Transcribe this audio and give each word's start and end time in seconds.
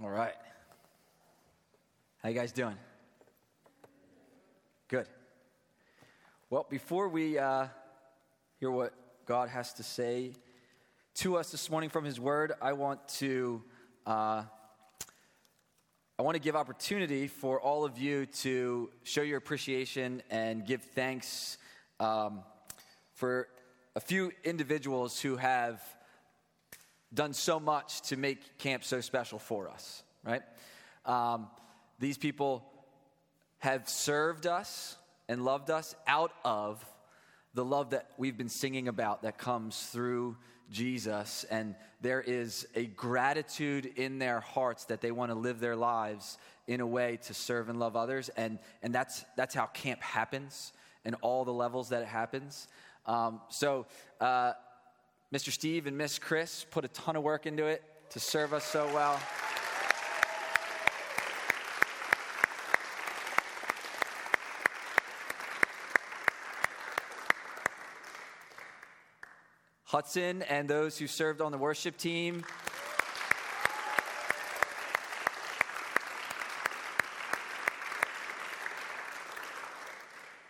All 0.00 0.08
right. 0.08 0.34
How 2.22 2.28
you 2.28 2.34
guys 2.36 2.52
doing? 2.52 2.76
Good. 4.86 5.08
Well, 6.50 6.68
before 6.70 7.08
we 7.08 7.36
uh, 7.36 7.66
hear 8.60 8.70
what 8.70 8.94
God 9.26 9.48
has 9.48 9.72
to 9.72 9.82
say 9.82 10.34
to 11.16 11.36
us 11.36 11.50
this 11.50 11.68
morning 11.68 11.90
from 11.90 12.04
His 12.04 12.20
Word, 12.20 12.52
I 12.62 12.74
want 12.74 13.08
to 13.18 13.60
uh, 14.06 14.44
I 16.16 16.22
want 16.22 16.36
to 16.36 16.40
give 16.40 16.54
opportunity 16.54 17.26
for 17.26 17.60
all 17.60 17.84
of 17.84 17.98
you 17.98 18.26
to 18.26 18.90
show 19.02 19.22
your 19.22 19.38
appreciation 19.38 20.22
and 20.30 20.64
give 20.64 20.82
thanks 20.82 21.58
um, 21.98 22.44
for 23.14 23.48
a 23.96 24.00
few 24.00 24.30
individuals 24.44 25.20
who 25.20 25.34
have 25.38 25.82
done 27.12 27.32
so 27.32 27.58
much 27.58 28.02
to 28.02 28.16
make 28.16 28.58
camp 28.58 28.84
so 28.84 29.00
special 29.00 29.38
for 29.38 29.68
us, 29.68 30.02
right? 30.24 30.42
Um, 31.04 31.48
these 31.98 32.18
people 32.18 32.64
have 33.58 33.88
served 33.88 34.46
us 34.46 34.96
and 35.28 35.44
loved 35.44 35.70
us 35.70 35.94
out 36.06 36.32
of 36.44 36.84
the 37.54 37.64
love 37.64 37.90
that 37.90 38.10
we've 38.18 38.36
been 38.36 38.48
singing 38.48 38.88
about 38.88 39.22
that 39.22 39.38
comes 39.38 39.80
through 39.86 40.36
Jesus. 40.70 41.44
And 41.50 41.74
there 42.00 42.20
is 42.20 42.66
a 42.74 42.86
gratitude 42.86 43.86
in 43.96 44.18
their 44.18 44.40
hearts 44.40 44.84
that 44.86 45.00
they 45.00 45.10
want 45.10 45.32
to 45.32 45.38
live 45.38 45.60
their 45.60 45.76
lives 45.76 46.38
in 46.66 46.80
a 46.80 46.86
way 46.86 47.18
to 47.22 47.34
serve 47.34 47.68
and 47.68 47.78
love 47.78 47.96
others. 47.96 48.28
And, 48.36 48.58
and 48.82 48.94
that's, 48.94 49.24
that's 49.36 49.54
how 49.54 49.66
camp 49.66 50.02
happens 50.02 50.72
and 51.04 51.16
all 51.22 51.44
the 51.44 51.52
levels 51.52 51.88
that 51.88 52.02
it 52.02 52.08
happens. 52.08 52.68
Um, 53.06 53.40
so, 53.48 53.86
uh, 54.20 54.52
Mr. 55.30 55.52
Steve 55.52 55.86
and 55.86 55.98
Miss 55.98 56.18
Chris 56.18 56.64
put 56.70 56.86
a 56.86 56.88
ton 56.88 57.14
of 57.14 57.22
work 57.22 57.44
into 57.44 57.66
it 57.66 57.82
to 58.08 58.18
serve 58.18 58.54
us 58.54 58.64
so 58.64 58.86
well. 58.94 59.20
Hudson 69.84 70.42
and 70.44 70.66
those 70.66 70.96
who 70.96 71.06
served 71.06 71.42
on 71.42 71.52
the 71.52 71.58
worship 71.58 71.98
team. 71.98 72.42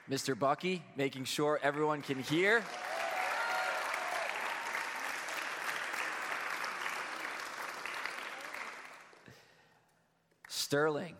Mr. 0.08 0.38
Bucky, 0.38 0.84
making 0.96 1.24
sure 1.24 1.58
everyone 1.64 2.00
can 2.00 2.20
hear. 2.20 2.62
Sterling, 10.68 11.14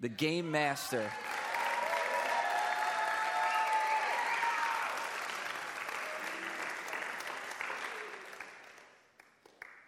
the 0.00 0.08
game 0.08 0.50
master. 0.50 1.08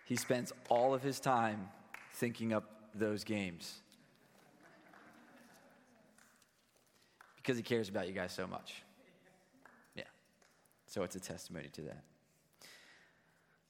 He 0.04 0.14
spends 0.14 0.52
all 0.68 0.94
of 0.94 1.02
his 1.02 1.18
time 1.18 1.70
thinking 2.14 2.52
up 2.52 2.70
those 2.94 3.24
games 3.24 3.80
because 7.34 7.56
he 7.56 7.64
cares 7.64 7.88
about 7.88 8.06
you 8.06 8.14
guys 8.14 8.30
so 8.30 8.46
much. 8.46 8.84
Yeah. 9.96 10.04
So 10.86 11.02
it's 11.02 11.16
a 11.16 11.20
testimony 11.20 11.66
to 11.72 11.82
that. 11.82 12.04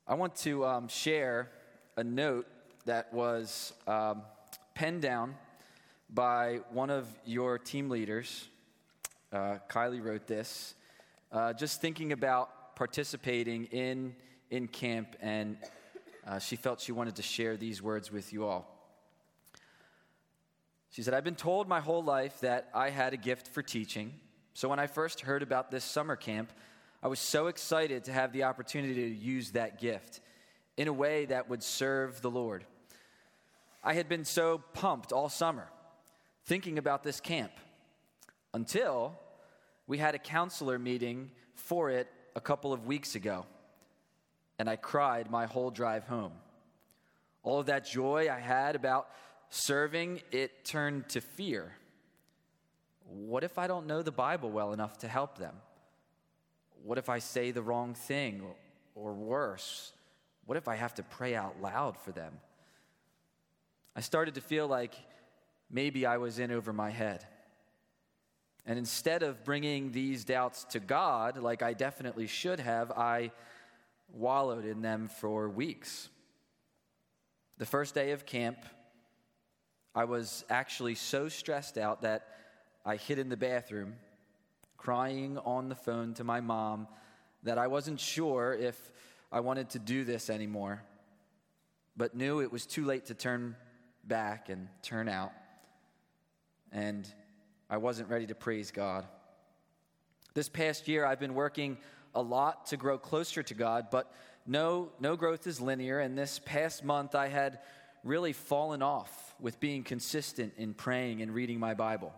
I 0.06 0.12
want 0.16 0.36
to 0.36 0.66
um, 0.66 0.88
share 0.88 1.48
a 1.97 2.04
note 2.04 2.47
that 2.84 3.14
was. 3.14 3.72
Um, 3.86 4.20
penned 4.80 5.02
down 5.02 5.34
by 6.08 6.58
one 6.70 6.88
of 6.88 7.06
your 7.26 7.58
team 7.58 7.90
leaders. 7.90 8.48
Uh, 9.30 9.58
Kylie 9.68 10.02
wrote 10.02 10.26
this, 10.26 10.74
uh, 11.32 11.52
just 11.52 11.82
thinking 11.82 12.12
about 12.12 12.74
participating 12.76 13.66
in, 13.66 14.16
in 14.50 14.66
camp, 14.66 15.16
and 15.20 15.58
uh, 16.26 16.38
she 16.38 16.56
felt 16.56 16.80
she 16.80 16.92
wanted 16.92 17.14
to 17.16 17.20
share 17.20 17.58
these 17.58 17.82
words 17.82 18.10
with 18.10 18.32
you 18.32 18.46
all. 18.46 18.74
She 20.92 21.02
said, 21.02 21.12
I've 21.12 21.24
been 21.24 21.34
told 21.34 21.69
my 21.69 21.80
whole 21.80 22.02
life 22.02 22.40
that 22.40 22.70
I 22.72 22.88
had 22.88 23.12
a 23.12 23.19
gift 23.19 23.48
for 23.48 23.62
teaching. 23.62 24.14
So 24.54 24.70
when 24.70 24.78
I 24.78 24.86
first 24.86 25.20
heard 25.20 25.42
about 25.42 25.70
this 25.70 25.84
summer 25.84 26.16
camp, 26.16 26.54
I 27.02 27.08
was 27.08 27.20
so 27.20 27.48
excited 27.48 28.04
to 28.04 28.14
have 28.14 28.32
the 28.32 28.44
opportunity 28.44 28.94
to 28.94 29.14
use 29.14 29.50
that 29.50 29.78
gift 29.78 30.20
in 30.78 30.88
a 30.88 30.92
way 30.94 31.26
that 31.26 31.50
would 31.50 31.62
serve 31.62 32.22
the 32.22 32.30
Lord. 32.30 32.64
I 33.82 33.94
had 33.94 34.08
been 34.08 34.24
so 34.24 34.58
pumped 34.74 35.12
all 35.12 35.28
summer 35.28 35.68
thinking 36.44 36.78
about 36.78 37.02
this 37.02 37.20
camp 37.20 37.52
until 38.52 39.18
we 39.86 39.98
had 39.98 40.14
a 40.14 40.18
counselor 40.18 40.78
meeting 40.78 41.30
for 41.54 41.90
it 41.90 42.08
a 42.36 42.40
couple 42.40 42.72
of 42.72 42.86
weeks 42.86 43.14
ago. 43.14 43.46
And 44.58 44.69
I 44.69 44.76
cried 44.76 45.30
my 45.30 45.46
whole 45.46 45.70
drive 45.70 46.04
home. 46.04 46.32
All 47.42 47.58
of 47.58 47.66
that 47.66 47.86
joy 47.86 48.28
I 48.30 48.38
had 48.38 48.76
about 48.76 49.08
serving, 49.48 50.20
it 50.30 50.64
turned 50.64 51.08
to 51.10 51.20
fear. 51.20 51.72
What 53.06 53.42
if 53.42 53.58
I 53.58 53.66
don't 53.66 53.86
know 53.86 54.02
the 54.02 54.12
Bible 54.12 54.50
well 54.50 54.72
enough 54.72 54.98
to 54.98 55.08
help 55.08 55.38
them? 55.38 55.54
What 56.82 56.98
if 56.98 57.08
I 57.08 57.19
say 57.19 57.50
the 57.50 57.62
wrong 57.62 57.94
thing? 57.94 58.42
Or 58.94 59.14
worse, 59.14 59.92
what 60.44 60.58
if 60.58 60.69
I 60.69 60.76
have 60.76 60.94
to 60.96 61.02
pray 61.02 61.34
out 61.34 61.60
loud 61.62 61.96
for 61.96 62.12
them? 62.12 62.34
I 63.96 64.00
started 64.00 64.34
to 64.34 64.40
feel 64.40 64.66
like 64.68 64.94
maybe 65.70 66.06
I 66.06 66.18
was 66.18 66.38
in 66.38 66.50
over 66.50 66.72
my 66.72 66.90
head. 66.90 67.26
And 68.66 68.78
instead 68.78 69.22
of 69.22 69.44
bringing 69.44 69.90
these 69.90 70.24
doubts 70.24 70.64
to 70.70 70.80
God, 70.80 71.38
like 71.38 71.62
I 71.62 71.72
definitely 71.72 72.26
should 72.26 72.60
have, 72.60 72.90
I 72.92 73.32
wallowed 74.12 74.64
in 74.64 74.82
them 74.82 75.08
for 75.08 75.48
weeks. 75.48 76.08
The 77.58 77.66
first 77.66 77.94
day 77.94 78.12
of 78.12 78.26
camp, 78.26 78.58
I 79.94 80.04
was 80.04 80.44
actually 80.48 80.94
so 80.94 81.28
stressed 81.28 81.78
out 81.78 82.02
that 82.02 82.26
I 82.84 82.96
hid 82.96 83.18
in 83.18 83.28
the 83.28 83.36
bathroom, 83.36 83.94
crying 84.76 85.36
on 85.38 85.68
the 85.68 85.74
phone 85.74 86.14
to 86.14 86.24
my 86.24 86.40
mom 86.40 86.86
that 87.42 87.58
I 87.58 87.66
wasn't 87.66 87.98
sure 87.98 88.54
if 88.54 88.92
I 89.32 89.40
wanted 89.40 89.70
to 89.70 89.78
do 89.78 90.04
this 90.04 90.30
anymore, 90.30 90.82
but 91.96 92.14
knew 92.14 92.40
it 92.40 92.52
was 92.52 92.66
too 92.66 92.84
late 92.84 93.06
to 93.06 93.14
turn 93.14 93.56
back 94.05 94.49
and 94.49 94.69
turn 94.83 95.09
out. 95.09 95.33
And 96.72 97.06
I 97.69 97.77
wasn't 97.77 98.09
ready 98.09 98.27
to 98.27 98.34
praise 98.34 98.71
God. 98.71 99.06
This 100.34 100.49
past 100.49 100.88
year, 100.88 101.05
I've 101.05 101.21
been 101.21 101.34
working 101.34 101.78
a 102.15 102.22
lot 102.22 102.66
to 102.66 102.77
grow 102.77 102.99
closer 102.99 103.43
to 103.43 103.55
God, 103.55 103.87
but 103.91 104.12
no, 104.47 104.91
no 105.00 105.16
growth 105.16 105.47
is 105.47 105.61
linear. 105.61 106.00
And 106.00 106.16
this 106.16 106.41
past 106.44 106.84
month, 106.84 107.15
I 107.15 107.28
had 107.28 107.61
really 108.03 108.33
fallen 108.33 108.83
off 108.83 109.34
with 109.41 109.61
being 109.61 109.83
consistent 109.83 110.55
in 110.56 110.75
praying 110.75 111.22
and 111.22 111.32
reading 111.34 111.59
my 111.59 111.75
Bible. 111.75 112.12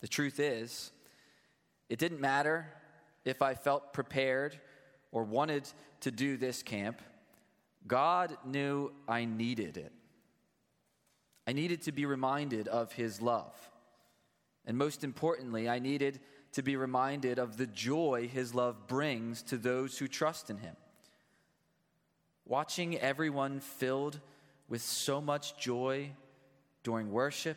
The 0.00 0.08
truth 0.08 0.40
is, 0.40 0.90
it 1.88 1.98
didn't 1.98 2.20
matter 2.20 2.66
if 3.24 3.42
I 3.42 3.54
felt 3.54 3.92
prepared 3.92 4.58
or 5.12 5.24
wanted 5.24 5.68
to 6.00 6.10
do 6.10 6.36
this 6.36 6.62
camp. 6.62 7.02
God 7.86 8.36
knew 8.44 8.92
I 9.08 9.24
needed 9.24 9.76
it. 9.76 9.92
I 11.48 11.52
needed 11.52 11.80
to 11.82 11.92
be 11.92 12.04
reminded 12.04 12.68
of 12.68 12.92
his 12.92 13.22
love. 13.22 13.54
And 14.66 14.76
most 14.76 15.02
importantly, 15.02 15.66
I 15.66 15.78
needed 15.78 16.20
to 16.52 16.62
be 16.62 16.76
reminded 16.76 17.38
of 17.38 17.56
the 17.56 17.66
joy 17.66 18.28
his 18.30 18.54
love 18.54 18.86
brings 18.86 19.42
to 19.44 19.56
those 19.56 19.96
who 19.96 20.08
trust 20.08 20.50
in 20.50 20.58
him. 20.58 20.76
Watching 22.44 22.98
everyone 22.98 23.60
filled 23.60 24.20
with 24.68 24.82
so 24.82 25.22
much 25.22 25.56
joy 25.56 26.10
during 26.82 27.10
worship 27.10 27.56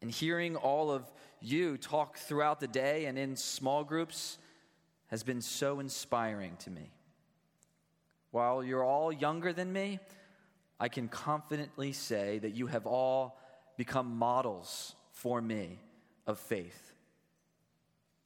and 0.00 0.10
hearing 0.10 0.56
all 0.56 0.90
of 0.90 1.08
you 1.40 1.78
talk 1.78 2.18
throughout 2.18 2.58
the 2.58 2.66
day 2.66 3.04
and 3.04 3.16
in 3.16 3.36
small 3.36 3.84
groups 3.84 4.38
has 5.06 5.22
been 5.22 5.40
so 5.40 5.78
inspiring 5.78 6.56
to 6.56 6.70
me. 6.70 6.90
While 8.32 8.64
you're 8.64 8.82
all 8.82 9.12
younger 9.12 9.52
than 9.52 9.72
me, 9.72 10.00
I 10.82 10.88
can 10.88 11.06
confidently 11.06 11.92
say 11.92 12.40
that 12.40 12.56
you 12.56 12.66
have 12.66 12.88
all 12.88 13.38
become 13.76 14.16
models 14.16 14.96
for 15.12 15.40
me 15.40 15.78
of 16.26 16.40
faith. 16.40 16.92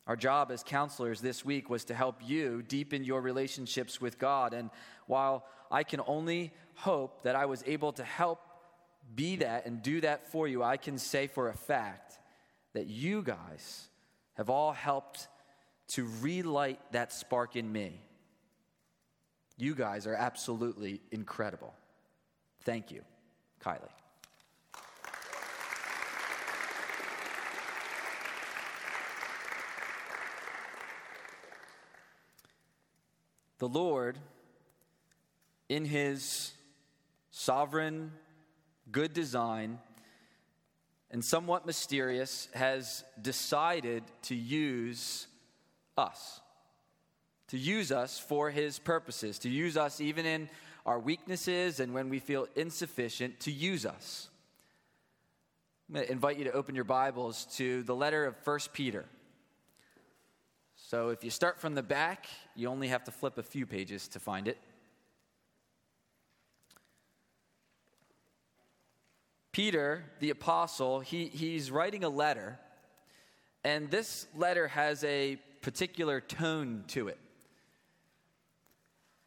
Our 0.06 0.16
job 0.16 0.50
as 0.50 0.62
counselors 0.62 1.20
this 1.20 1.44
week 1.44 1.68
was 1.68 1.84
to 1.84 1.94
help 1.94 2.16
you 2.24 2.62
deepen 2.62 3.04
your 3.04 3.20
relationships 3.20 4.00
with 4.00 4.18
God. 4.18 4.54
And 4.54 4.70
while 5.06 5.44
I 5.70 5.82
can 5.82 6.00
only 6.06 6.50
hope 6.76 7.24
that 7.24 7.36
I 7.36 7.44
was 7.44 7.62
able 7.66 7.92
to 7.92 8.02
help 8.02 8.40
be 9.14 9.36
that 9.36 9.66
and 9.66 9.82
do 9.82 10.00
that 10.00 10.26
for 10.32 10.48
you, 10.48 10.62
I 10.62 10.78
can 10.78 10.96
say 10.96 11.26
for 11.26 11.50
a 11.50 11.54
fact 11.54 12.18
that 12.72 12.86
you 12.86 13.20
guys 13.20 13.86
have 14.38 14.48
all 14.48 14.72
helped 14.72 15.28
to 15.88 16.08
relight 16.22 16.80
that 16.92 17.12
spark 17.12 17.54
in 17.54 17.70
me. 17.70 18.00
You 19.58 19.74
guys 19.74 20.06
are 20.06 20.14
absolutely 20.14 21.02
incredible. 21.10 21.74
Thank 22.66 22.90
you. 22.90 23.02
Kylie. 23.64 23.78
The 33.58 33.68
Lord, 33.68 34.18
in 35.68 35.84
His 35.84 36.54
sovereign, 37.30 38.10
good 38.90 39.12
design, 39.12 39.78
and 41.12 41.24
somewhat 41.24 41.66
mysterious, 41.66 42.48
has 42.52 43.04
decided 43.22 44.02
to 44.22 44.34
use 44.34 45.28
us. 45.96 46.40
To 47.50 47.58
use 47.58 47.92
us 47.92 48.18
for 48.18 48.50
His 48.50 48.80
purposes, 48.80 49.38
to 49.38 49.48
use 49.48 49.76
us 49.76 50.00
even 50.00 50.26
in 50.26 50.48
our 50.86 51.00
weaknesses 51.00 51.80
and 51.80 51.92
when 51.92 52.08
we 52.08 52.20
feel 52.20 52.46
insufficient, 52.54 53.40
to 53.40 53.50
use 53.50 53.84
us. 53.84 54.28
I'm 55.88 55.96
going 55.96 56.06
to 56.06 56.12
invite 56.12 56.38
you 56.38 56.44
to 56.44 56.52
open 56.52 56.76
your 56.76 56.84
Bibles 56.84 57.44
to 57.56 57.82
the 57.82 57.94
letter 57.94 58.24
of 58.24 58.36
1 58.44 58.58
Peter. 58.72 59.04
So 60.76 61.08
if 61.08 61.24
you 61.24 61.30
start 61.30 61.58
from 61.58 61.74
the 61.74 61.82
back, 61.82 62.26
you 62.54 62.68
only 62.68 62.88
have 62.88 63.02
to 63.04 63.10
flip 63.10 63.36
a 63.36 63.42
few 63.42 63.66
pages 63.66 64.06
to 64.08 64.20
find 64.20 64.46
it. 64.46 64.58
Peter, 69.50 70.04
the 70.20 70.30
apostle, 70.30 71.00
he, 71.00 71.26
he's 71.26 71.70
writing 71.70 72.04
a 72.04 72.08
letter, 72.08 72.60
and 73.64 73.90
this 73.90 74.26
letter 74.36 74.68
has 74.68 75.02
a 75.02 75.36
particular 75.62 76.20
tone 76.20 76.84
to 76.88 77.08
it. 77.08 77.18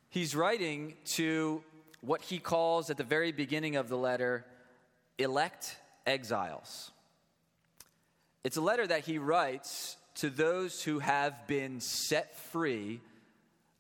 He's 0.10 0.36
writing 0.36 0.96
to 1.06 1.64
what 2.02 2.22
he 2.22 2.40
calls 2.40 2.90
at 2.90 2.98
the 2.98 3.04
very 3.04 3.32
beginning 3.32 3.76
of 3.76 3.90
the 3.90 3.98
letter 3.98 4.46
elect 5.18 5.78
exiles. 6.08 6.92
It's 8.44 8.58
a 8.58 8.62
letter 8.62 8.88
that 8.88 9.02
he 9.02 9.18
writes 9.18 9.98
to 10.16 10.30
those 10.30 10.82
who 10.82 11.00
have 11.00 11.48
been 11.48 11.80
set 11.80 12.38
free 12.38 13.02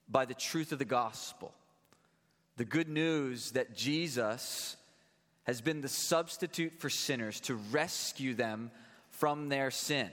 by 0.07 0.25
the 0.25 0.33
truth 0.33 0.71
of 0.71 0.79
the 0.79 0.85
gospel. 0.85 1.53
The 2.57 2.65
good 2.65 2.89
news 2.89 3.51
that 3.51 3.75
Jesus 3.75 4.75
has 5.45 5.61
been 5.61 5.81
the 5.81 5.89
substitute 5.89 6.73
for 6.77 6.89
sinners 6.89 7.39
to 7.41 7.55
rescue 7.55 8.35
them 8.35 8.69
from 9.09 9.49
their 9.49 9.71
sin. 9.71 10.09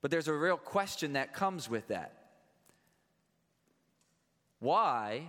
But 0.00 0.10
there's 0.10 0.28
a 0.28 0.34
real 0.34 0.56
question 0.56 1.12
that 1.12 1.32
comes 1.32 1.70
with 1.70 1.88
that. 1.88 2.21
Why 4.62 5.28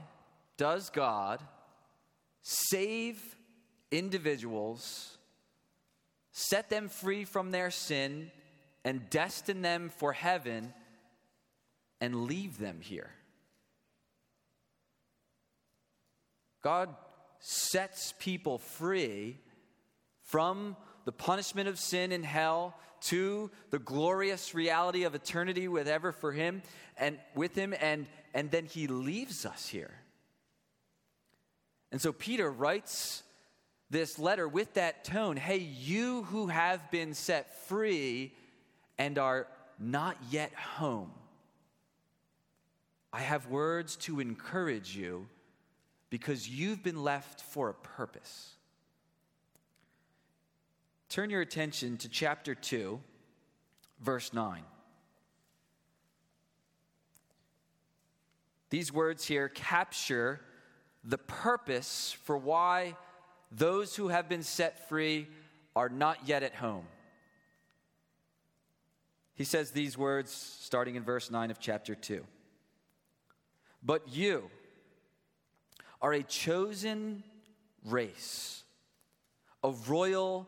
does 0.56 0.90
God 0.90 1.42
save 2.42 3.20
individuals 3.92 5.18
set 6.34 6.70
them 6.70 6.90
free 6.90 7.24
from 7.24 7.52
their 7.52 7.72
sin, 7.72 8.32
and 8.84 9.10
destine 9.10 9.62
them 9.62 9.90
for 9.90 10.12
heaven, 10.12 10.74
and 12.02 12.26
leave 12.26 12.58
them 12.58 12.82
here. 12.82 13.12
God 16.64 16.90
sets 17.40 18.14
people 18.20 18.58
free 18.58 19.38
from 20.24 20.76
the 21.06 21.12
punishment 21.12 21.68
of 21.68 21.80
sin 21.80 22.12
in 22.12 22.24
hell 22.24 22.78
to 23.02 23.52
the 23.70 23.80
glorious 23.80 24.56
reality 24.56 25.04
of 25.04 25.16
eternity 25.16 25.68
with 25.68 25.88
ever 25.88 26.12
for 26.12 26.32
him 26.32 26.62
and 26.98 27.18
with 27.36 27.56
him 27.56 27.74
and 27.80 28.08
and 28.34 28.50
then 28.50 28.66
he 28.66 28.88
leaves 28.88 29.46
us 29.46 29.68
here 29.68 29.94
and 31.92 32.02
so 32.02 32.14
peter 32.14 32.50
writes 32.50 33.24
this 33.94 34.18
letter 34.20 34.48
with 34.48 34.74
that 34.74 35.06
tone 35.06 35.38
hey, 35.38 35.58
you 35.58 36.24
who 36.24 36.48
have 36.48 36.92
been 36.92 37.14
set 37.14 37.68
free 37.68 38.34
and 38.98 39.18
are 39.18 39.48
not 39.80 40.18
yet 40.30 40.54
home, 40.54 41.12
I 43.14 43.22
have 43.22 43.48
words 43.48 43.96
to 43.98 44.20
encourage 44.20 44.98
you 44.98 45.28
because 46.10 46.50
you've 46.50 46.84
been 46.84 47.04
left 47.04 47.42
for 47.42 47.70
a 47.70 47.74
purpose. 47.74 48.56
Turn 51.14 51.30
your 51.30 51.42
attention 51.42 51.98
to 51.98 52.10
chapter 52.10 52.56
2, 52.56 53.00
verse 54.02 54.34
9. 54.34 54.64
These 58.72 58.92
words 58.92 59.24
here 59.24 59.48
capture 59.48 60.42
the 61.04 61.20
purpose 61.20 62.18
for 62.24 62.36
why 62.36 62.98
those 63.52 63.96
who 63.96 64.08
have 64.08 64.28
been 64.28 64.42
set 64.42 64.90
free 64.90 65.28
are 65.76 65.88
not 65.88 66.28
yet 66.28 66.42
at 66.42 66.56
home. 66.56 66.88
He 69.36 69.44
says 69.44 69.70
these 69.70 69.96
words 69.96 70.32
starting 70.32 70.96
in 70.96 71.04
verse 71.04 71.30
9 71.30 71.52
of 71.52 71.60
chapter 71.60 71.94
2. 71.94 72.26
But 73.84 74.10
you 74.12 74.50
are 76.02 76.14
a 76.14 76.24
chosen 76.24 77.24
race, 77.86 78.64
a 79.64 79.70
royal 79.88 80.48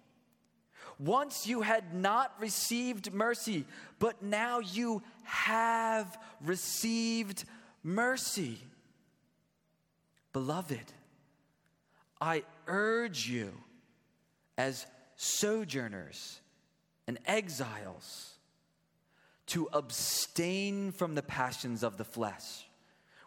Once 1.01 1.47
you 1.47 1.61
had 1.61 1.95
not 1.95 2.31
received 2.39 3.11
mercy, 3.11 3.65
but 3.97 4.21
now 4.21 4.59
you 4.59 5.01
have 5.23 6.15
received 6.41 7.43
mercy. 7.83 8.59
Beloved, 10.31 10.93
I 12.21 12.43
urge 12.67 13.27
you 13.27 13.51
as 14.59 14.85
sojourners 15.15 16.39
and 17.07 17.17
exiles 17.25 18.35
to 19.47 19.67
abstain 19.73 20.91
from 20.91 21.15
the 21.15 21.23
passions 21.23 21.81
of 21.81 21.97
the 21.97 22.05
flesh, 22.05 22.69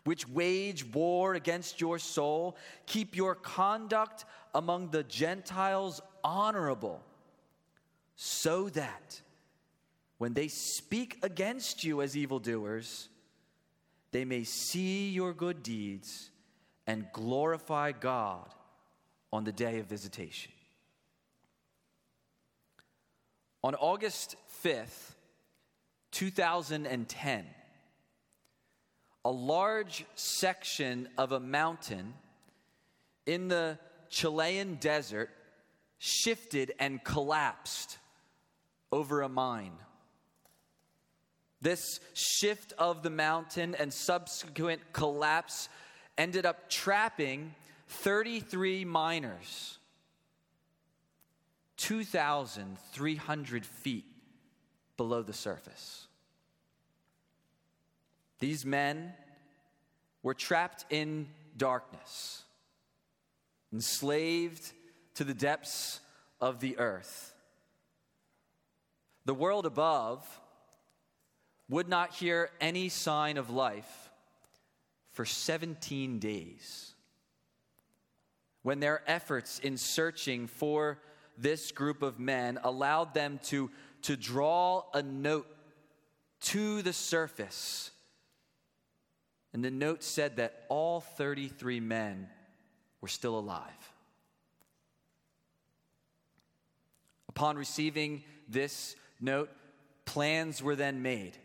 which 0.05 0.29
wage 0.29 0.85
war 0.95 1.35
against 1.35 1.81
your 1.81 1.99
soul. 1.99 2.57
Keep 2.87 3.17
your 3.17 3.35
conduct 3.35 4.25
among 4.55 4.91
the 4.91 5.03
Gentiles 5.03 6.01
honorable, 6.23 7.03
so 8.17 8.69
that 8.71 9.21
when 10.19 10.35
they 10.35 10.49
speak 10.49 11.19
against 11.23 11.85
you 11.85 12.01
as 12.01 12.17
evildoers, 12.17 13.09
they 14.13 14.25
may 14.25 14.45
see 14.45 15.11
your 15.11 15.33
good 15.33 15.63
deeds 15.63 16.31
and 16.87 17.07
glorify 17.13 17.93
God 17.93 18.49
on 19.33 19.45
the 19.45 19.53
day 19.53 19.81
of 19.81 19.87
visitation. 19.87 20.53
On 23.65 23.75
August 23.75 24.37
5th, 24.63 25.15
2010, 26.13 27.45
a 29.25 29.31
large 29.31 30.05
section 30.15 31.09
of 31.17 31.33
a 31.33 31.41
mountain 31.41 32.15
in 33.27 33.49
the 33.49 33.79
Chilean 34.11 34.77
desert 34.77 35.31
shifted 35.99 36.73
and 36.79 37.03
collapsed 37.03 37.99
over 38.95 39.23
a 39.23 39.29
mine. 39.29 39.73
This 41.61 41.99
shift 42.13 42.73
of 42.79 43.03
the 43.03 43.11
mountain 43.11 43.75
and 43.75 43.93
subsequent 43.93 44.93
collapse 44.93 45.69
ended 46.17 46.47
up 46.47 46.71
trapping 46.71 47.57
33 47.89 48.85
miners, 48.85 49.79
2,300 51.79 53.67
feet 53.67 54.05
below 54.97 55.23
the 55.23 55.33
surface. 55.33 56.07
These 58.39 58.65
men 58.65 59.13
were 60.23 60.35
trapped 60.35 60.85
in 60.89 61.27
darkness, 61.57 62.45
enslaved 63.73 64.71
to 65.15 65.25
the 65.25 65.35
depths 65.35 65.99
of 66.41 66.61
the 66.61 66.79
earth. 66.79 67.34
The 69.25 69.35
world 69.35 69.67
above 69.67 70.41
would 71.69 71.89
not 71.89 72.13
hear 72.13 72.51
any 72.61 72.89
sign 72.89 73.37
of 73.37 73.51
life 73.51 74.11
for 75.11 75.25
17 75.25 76.19
days 76.19 76.95
when 78.63 78.81
their 78.81 79.03
efforts 79.07 79.59
in 79.61 79.77
searching 79.77 80.47
for 80.47 80.99
this 81.39 81.73
group 81.73 82.03
of 82.03 82.19
men 82.19 82.59
allowed 82.65 83.15
them 83.15 83.39
to, 83.45 83.71
to 84.03 84.17
draw 84.17 84.83
a 84.93 85.03
note 85.03 85.47
to 86.41 86.83
the 86.83 86.93
surface. 86.93 87.91
And 89.53 89.65
the 89.65 89.71
note 89.71 90.03
said 90.03 90.37
that 90.37 90.65
all 90.69 91.01
33 91.01 91.81
men 91.81 92.29
were 93.01 93.09
still 93.09 93.39
alive. 93.39 93.93
Upon 97.29 97.57
receiving 97.57 98.23
this 98.49 98.97
note, 99.25 99.51
plans 100.05 100.63
were 100.63 100.77
then 100.77 101.03
made. 101.03 101.37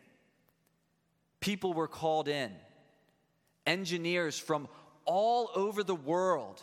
People 1.39 1.73
were 1.73 1.87
called 1.87 2.27
in. 2.27 2.51
Engineers 3.65 4.37
from 4.37 4.67
all 5.05 5.49
over 5.55 5.83
the 5.83 5.95
world 5.95 6.61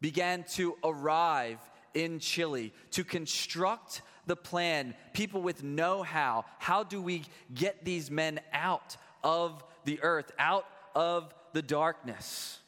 began 0.00 0.44
to 0.44 0.76
arrive 0.84 1.58
in 1.94 2.18
Chile 2.18 2.72
to 2.90 3.02
construct 3.02 4.02
the 4.26 4.36
plan. 4.36 4.94
People 5.14 5.40
with 5.40 5.62
know 5.62 6.02
how. 6.02 6.44
How 6.58 6.82
do 6.82 7.00
we 7.00 7.24
get 7.54 7.84
these 7.84 8.10
men 8.10 8.40
out 8.52 8.96
of 9.24 9.64
the 9.84 10.00
earth, 10.02 10.30
out 10.38 10.66
of 10.94 11.32
the 11.52 11.62
darkness? 11.62 12.58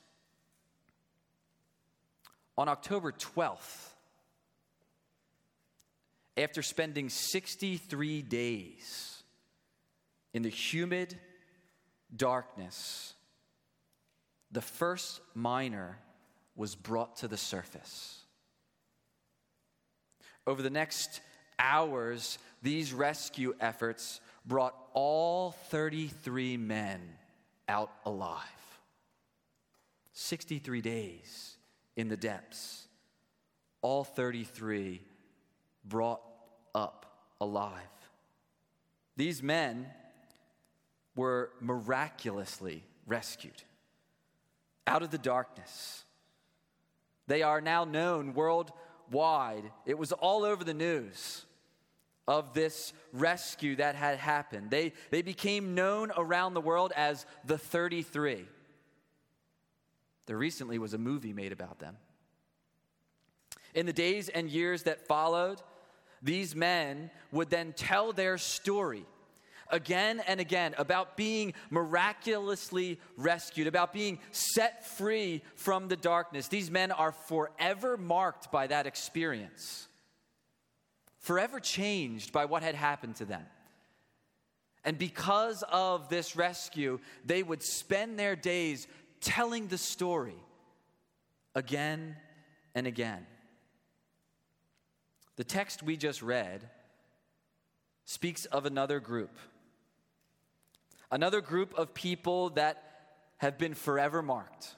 On 2.57 2.69
October 2.69 3.13
12th, 3.13 3.91
after 6.39 6.63
spending 6.63 7.09
63 7.09 8.23
days 8.23 9.23
in 10.33 10.43
the 10.43 10.49
humid 10.49 11.19
darkness, 12.15 13.15
the 14.53 14.63
first 14.63 15.21
miner 15.35 15.99
was 16.55 16.75
brought 16.75 17.17
to 17.17 17.29
the 17.29 17.37
surface. 17.37 18.21
Over 20.47 20.63
the 20.63 20.71
next 20.71 21.21
hours, 21.59 22.39
these 22.63 22.93
rescue 22.93 23.55
efforts 23.61 24.21
brought 24.47 24.75
all 24.95 25.51
33 25.51 26.57
men 26.57 27.01
out 27.69 27.91
alive. 28.07 28.43
63 30.13 30.81
days 30.81 31.57
in 31.97 32.09
the 32.09 32.17
depths, 32.17 32.87
all 33.83 34.05
33 34.05 35.03
brought 35.85 36.21
up 36.79 37.07
alive. 37.41 37.73
These 39.17 39.43
men 39.43 39.87
were 41.17 41.51
miraculously 41.61 42.85
rescued 43.07 43.65
out 44.87 45.03
of 45.03 45.11
the 45.11 45.19
darkness. 45.19 46.05
They 47.27 47.43
are 47.43 47.61
now 47.61 47.85
known 47.85 48.33
worldwide. 48.33 49.71
It 49.87 49.99
was 49.99 50.13
all 50.13 50.45
over 50.45 50.63
the 50.63 50.73
news 50.73 51.45
of 52.29 52.55
this 52.55 52.93
rescue 53.13 53.75
that 53.77 53.97
had 53.97 54.19
happened. 54.19 54.71
They, 54.71 54.93
they 55.11 55.23
became 55.23 55.75
known 55.75 56.13
around 56.17 56.55
the 56.55 56.61
world 56.61 56.93
as 56.95 57.27
the 57.45 57.59
33. 57.59 58.47
There 60.27 60.39
recently 60.39 60.79
was 60.79 60.95
a 60.95 60.99
movie 60.99 61.33
made 61.33 61.53
about 61.53 61.81
them. 61.81 61.97
In 63.75 63.87
the 63.87 63.93
days 63.93 64.29
and 64.29 64.49
years 64.49 64.85
that 64.85 65.07
followed, 65.07 65.61
these 66.23 66.55
men 66.55 67.11
would 67.33 67.51
then 67.51 67.73
tell 67.73 68.13
their 68.13 68.39
story 68.39 69.05
again 69.71 70.23
and 70.27 70.41
again 70.41 70.75
about 70.79 71.17
being 71.17 71.55
miraculously 71.71 72.99
rescued, 73.17 73.67
about 73.67 73.93
being 73.93 74.19
set 74.31 74.87
free 74.87 75.43
from 75.57 75.89
the 75.89 75.97
darkness. 75.97 76.49
These 76.49 76.71
men 76.71 76.91
are 76.91 77.13
forever 77.13 77.97
marked 77.97 78.51
by 78.51 78.67
that 78.69 78.87
experience, 78.87 79.89
forever 81.19 81.61
changed 81.61 82.33
by 82.33 82.47
what 82.47 82.63
had 82.63 82.75
happened 82.75 83.17
to 83.17 83.25
them. 83.25 83.45
And 84.85 84.97
because 84.97 85.63
of 85.71 86.09
this 86.09 86.37
rescue, 86.37 87.01
they 87.25 87.43
would 87.43 87.63
spend 87.63 88.19
their 88.19 88.37
days 88.37 88.87
telling 89.21 89.67
the 89.67 89.79
story 89.79 90.37
again 91.55 92.17
and 92.75 92.87
again. 92.87 93.27
The 95.39 95.45
text 95.45 95.85
we 95.85 95.97
just 95.97 96.21
read 96.21 96.69
speaks 98.05 98.45
of 98.47 98.67
another 98.67 98.99
group. 98.99 99.31
Another 101.13 101.41
group 101.41 101.75
of 101.79 101.95
people 101.95 102.51
that 102.51 102.83
have 103.37 103.57
been 103.57 103.75
forever 103.75 104.21
marked. 104.21 104.75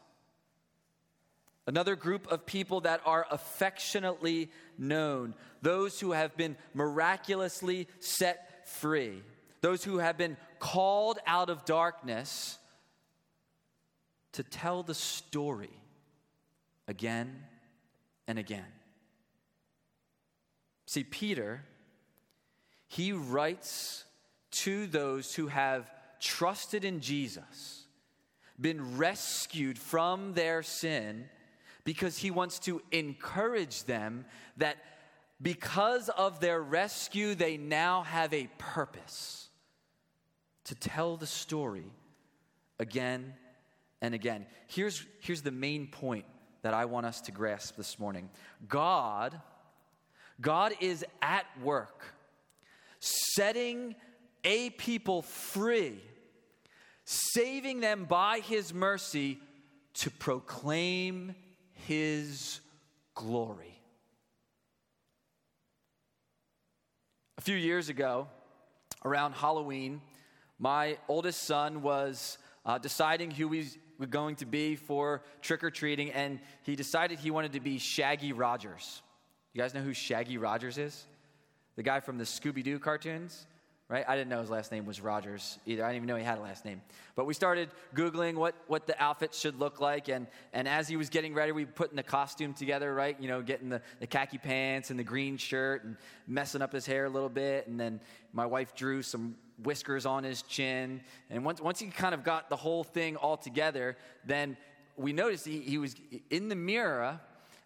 Another 1.67 1.97
group 1.97 2.31
of 2.31 2.45
people 2.45 2.83
that 2.83 3.01
are 3.07 3.27
affectionately 3.31 4.51
known. 4.77 5.35
Those 5.63 5.99
who 5.99 6.13
have 6.13 6.37
been 6.37 6.59
miraculously 6.75 7.89
set 7.99 8.69
free. 8.69 9.23
Those 9.63 9.83
who 9.83 9.97
have 9.97 10.19
been 10.19 10.37
called 10.59 11.21
out 11.27 11.49
of 11.49 11.65
darkness 11.65 12.59
to 14.33 14.43
tell 14.43 14.83
the 14.83 14.95
story 14.95 15.71
again 16.87 17.45
and 18.29 18.39
again. 18.39 18.67
See, 20.91 21.05
Peter, 21.05 21.63
he 22.89 23.13
writes 23.13 24.05
to 24.51 24.89
those 24.89 25.33
who 25.33 25.47
have 25.47 25.89
trusted 26.19 26.85
in 26.85 26.99
Jesus, 26.99 27.87
been 28.61 28.97
rescued 28.97 29.79
from 29.79 30.35
their 30.35 30.65
sin, 30.65 31.29
because 31.85 32.19
he 32.19 32.33
wants 32.33 32.59
to 32.59 32.83
encourage 32.91 33.85
them 33.85 34.25
that 34.57 34.79
because 35.41 36.09
of 36.09 36.41
their 36.41 36.61
rescue, 36.61 37.37
they 37.37 37.57
now 37.57 38.03
have 38.03 38.35
a 38.35 38.49
purpose 38.59 39.49
to 40.65 40.75
tell 40.75 41.17
the 41.17 41.25
story 41.25 41.93
again 42.81 43.35
and 44.03 44.13
again. 44.13 44.45
Here's, 44.67 45.07
here's 45.21 45.43
the 45.43 45.53
main 45.53 45.87
point 45.87 46.25
that 46.63 46.75
I 46.75 46.87
want 46.87 47.07
us 47.07 47.21
to 47.21 47.31
grasp 47.31 47.77
this 47.77 47.97
morning 48.01 48.29
God 48.67 49.41
God 50.41 50.73
is 50.81 51.05
at 51.21 51.45
work 51.63 52.15
setting 53.01 53.95
a 54.45 54.71
people 54.71 55.23
free, 55.23 56.01
saving 57.05 57.81
them 57.81 58.05
by 58.05 58.41
his 58.41 58.73
mercy 58.73 59.39
to 59.95 60.11
proclaim 60.11 61.35
his 61.87 62.61
glory. 63.15 63.81
A 67.39 67.43
few 67.43 67.57
years 67.57 67.89
ago, 67.89 68.29
around 69.05 69.33
Halloween, 69.33 70.03
my 70.59 70.99
oldest 71.09 71.45
son 71.45 71.81
was 71.81 72.37
uh, 72.67 72.77
deciding 72.77 73.31
who 73.31 73.49
he 73.49 73.59
was 73.99 74.09
going 74.11 74.37
to 74.37 74.47
be 74.47 74.77
for 74.77 75.23
trick 75.41 75.65
or 75.65 75.71
treating, 75.71 76.11
and 76.13 76.39
he 76.63 76.77
decided 76.77 77.19
he 77.19 77.31
wanted 77.31 77.55
to 77.55 77.61
be 77.61 77.79
Shaggy 77.79 78.35
Rogers. 78.35 79.03
You 79.53 79.61
guys 79.61 79.75
know 79.75 79.81
who 79.81 79.93
Shaggy 79.93 80.39
Rogers 80.39 80.79
is? 80.79 81.07
The 81.77 81.83
guy 81.83 82.01
from 82.01 82.19
the 82.19 82.25
Scooby 82.25 82.63
Doo 82.63 82.79
cartoons, 82.79 83.47
right? 83.89 84.05
I 84.07 84.15
didn't 84.15 84.29
know 84.29 84.41
his 84.41 84.51
last 84.51 84.71
name 84.71 84.87
was 84.87 85.01
Rogers 85.01 85.59
either. 85.67 85.85
I 85.85 85.89
didn't 85.89 85.97
even 85.97 86.07
know 86.07 86.17
he 86.17 86.23
had 86.23 86.39
a 86.39 86.41
last 86.41 86.65
name. 86.65 86.81
But 87.17 87.27
we 87.27 87.35
started 87.35 87.69
Googling 87.97 88.37
what, 88.37 88.55
what 88.69 88.87
the 88.87 89.01
outfit 89.03 89.35
should 89.35 89.59
look 89.59 89.81
like. 89.81 90.09
And, 90.09 90.29
and 90.53 90.69
as 90.69 90.87
he 90.87 90.97
was 90.97 91.09
getting 91.09 91.35
ready, 91.35 91.51
we 91.51 91.65
were 91.65 91.73
putting 91.73 91.97
the 91.97 92.05
costume 92.05 92.55
together, 92.55 92.95
right? 92.95 93.17
You 93.19 93.27
know, 93.27 93.43
getting 93.43 93.69
the, 93.69 93.83
the 93.99 94.07
khaki 94.07 94.39
pants 94.39 94.91
and 94.91 94.99
the 94.99 95.05
green 95.05 95.37
shirt 95.37 95.83
and 95.83 95.97
messing 96.29 96.63
up 96.63 96.73
his 96.73 96.87
hair 96.87 97.07
a 97.07 97.11
little 97.11 97.29
bit. 97.29 97.67
And 97.67 97.81
then 97.81 98.01
my 98.33 98.47
wife 98.47 98.77
drew 98.77 99.03
some 99.03 99.35
whiskers 99.65 100.07
on 100.07 100.23
his 100.23 100.43
chin. 100.43 101.01
And 101.29 101.45
once, 101.45 101.61
once 101.61 101.81
he 101.81 101.87
kind 101.87 102.15
of 102.15 102.23
got 102.23 102.51
the 102.51 102.57
whole 102.57 102.85
thing 102.85 103.17
all 103.17 103.37
together, 103.37 103.97
then 104.25 104.57
we 104.97 105.13
noticed 105.13 105.45
he, 105.45 105.59
he 105.61 105.79
was 105.79 105.97
in 106.31 106.49
the 106.49 106.55
mirror 106.55 107.19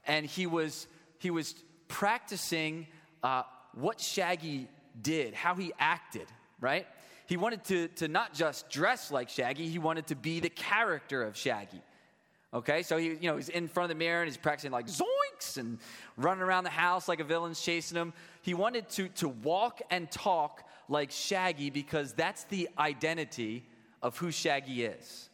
and 0.07 0.25
he 0.25 0.47
was, 0.47 0.87
he 1.19 1.31
was 1.31 1.55
practicing 1.94 2.88
uh, 3.22 3.44
what 3.72 4.00
Shaggy 4.00 4.66
did, 5.00 5.32
how 5.32 5.54
he 5.54 5.72
acted, 5.78 6.26
right? 6.60 6.88
He 7.26 7.36
wanted 7.36 7.62
to, 7.66 7.86
to 7.86 8.08
not 8.08 8.34
just 8.34 8.68
dress 8.68 9.12
like 9.12 9.28
Shaggy, 9.28 9.68
he 9.68 9.78
wanted 9.78 10.08
to 10.08 10.16
be 10.16 10.40
the 10.40 10.50
character 10.50 11.22
of 11.22 11.36
Shaggy. 11.36 11.80
Okay, 12.52 12.82
so 12.82 12.96
he, 12.96 13.10
you 13.10 13.30
know, 13.30 13.36
he's 13.36 13.48
in 13.48 13.68
front 13.68 13.92
of 13.92 13.96
the 13.96 14.04
mirror 14.04 14.22
and 14.22 14.28
he's 14.28 14.36
practicing 14.36 14.72
like 14.72 14.88
zoinks 14.88 15.56
and 15.56 15.78
running 16.16 16.42
around 16.42 16.64
the 16.64 16.70
house 16.70 17.06
like 17.06 17.20
a 17.20 17.24
villain's 17.24 17.60
chasing 17.60 17.96
him. 17.96 18.12
He 18.42 18.54
wanted 18.54 18.88
to, 18.90 19.08
to 19.10 19.28
walk 19.28 19.80
and 19.88 20.10
talk 20.10 20.68
like 20.88 21.12
Shaggy 21.12 21.70
because 21.70 22.12
that's 22.12 22.42
the 22.44 22.68
identity 22.76 23.64
of 24.02 24.18
who 24.18 24.32
Shaggy 24.32 24.84
is. 24.84 25.28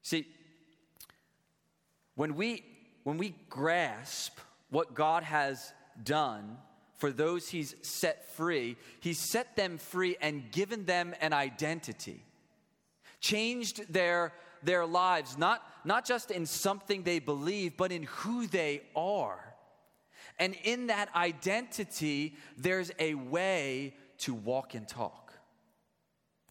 See, 0.00 0.26
when 2.14 2.34
we, 2.34 2.64
when 3.04 3.18
we 3.18 3.34
grasp 3.50 4.38
what 4.70 4.94
God 4.94 5.22
has 5.22 5.72
done 6.02 6.58
for 6.96 7.12
those 7.12 7.48
he's 7.48 7.74
set 7.82 8.28
free, 8.34 8.76
he's 9.00 9.30
set 9.30 9.56
them 9.56 9.78
free 9.78 10.16
and 10.20 10.50
given 10.50 10.84
them 10.84 11.14
an 11.20 11.32
identity, 11.32 12.24
changed 13.20 13.92
their 13.92 14.32
their 14.62 14.86
lives, 14.86 15.38
not, 15.38 15.62
not 15.84 16.04
just 16.04 16.30
in 16.30 16.46
something 16.46 17.02
they 17.02 17.18
believe, 17.18 17.76
but 17.76 17.92
in 17.92 18.04
who 18.04 18.46
they 18.46 18.82
are. 18.96 19.54
And 20.38 20.54
in 20.64 20.88
that 20.88 21.14
identity, 21.14 22.36
there's 22.56 22.92
a 22.98 23.14
way 23.14 23.94
to 24.18 24.34
walk 24.34 24.74
and 24.74 24.86
talk, 24.86 25.32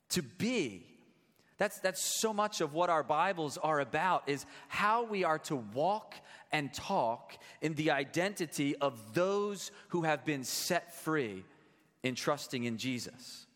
to 0.10 0.22
be. 0.22 0.86
That's, 1.58 1.80
that's 1.80 2.20
so 2.22 2.34
much 2.34 2.62
of 2.62 2.74
what 2.74 2.90
our 2.90 3.04
Bibles 3.04 3.58
are 3.58 3.80
about, 3.80 4.30
is 4.30 4.46
how 4.68 5.04
we 5.04 5.24
are 5.24 5.40
to 5.40 5.56
walk 5.56 6.14
and 6.52 6.74
talk 6.74 7.38
in 7.62 7.74
the 7.74 7.92
identity 7.92 8.76
of 8.76 9.14
those 9.14 9.72
who 9.90 10.04
have 10.04 10.24
been 10.24 10.44
set 10.44 10.94
free 10.94 11.44
in 12.04 12.16
trusting 12.16 12.66
in 12.66 12.78
Jesus. 12.78 13.48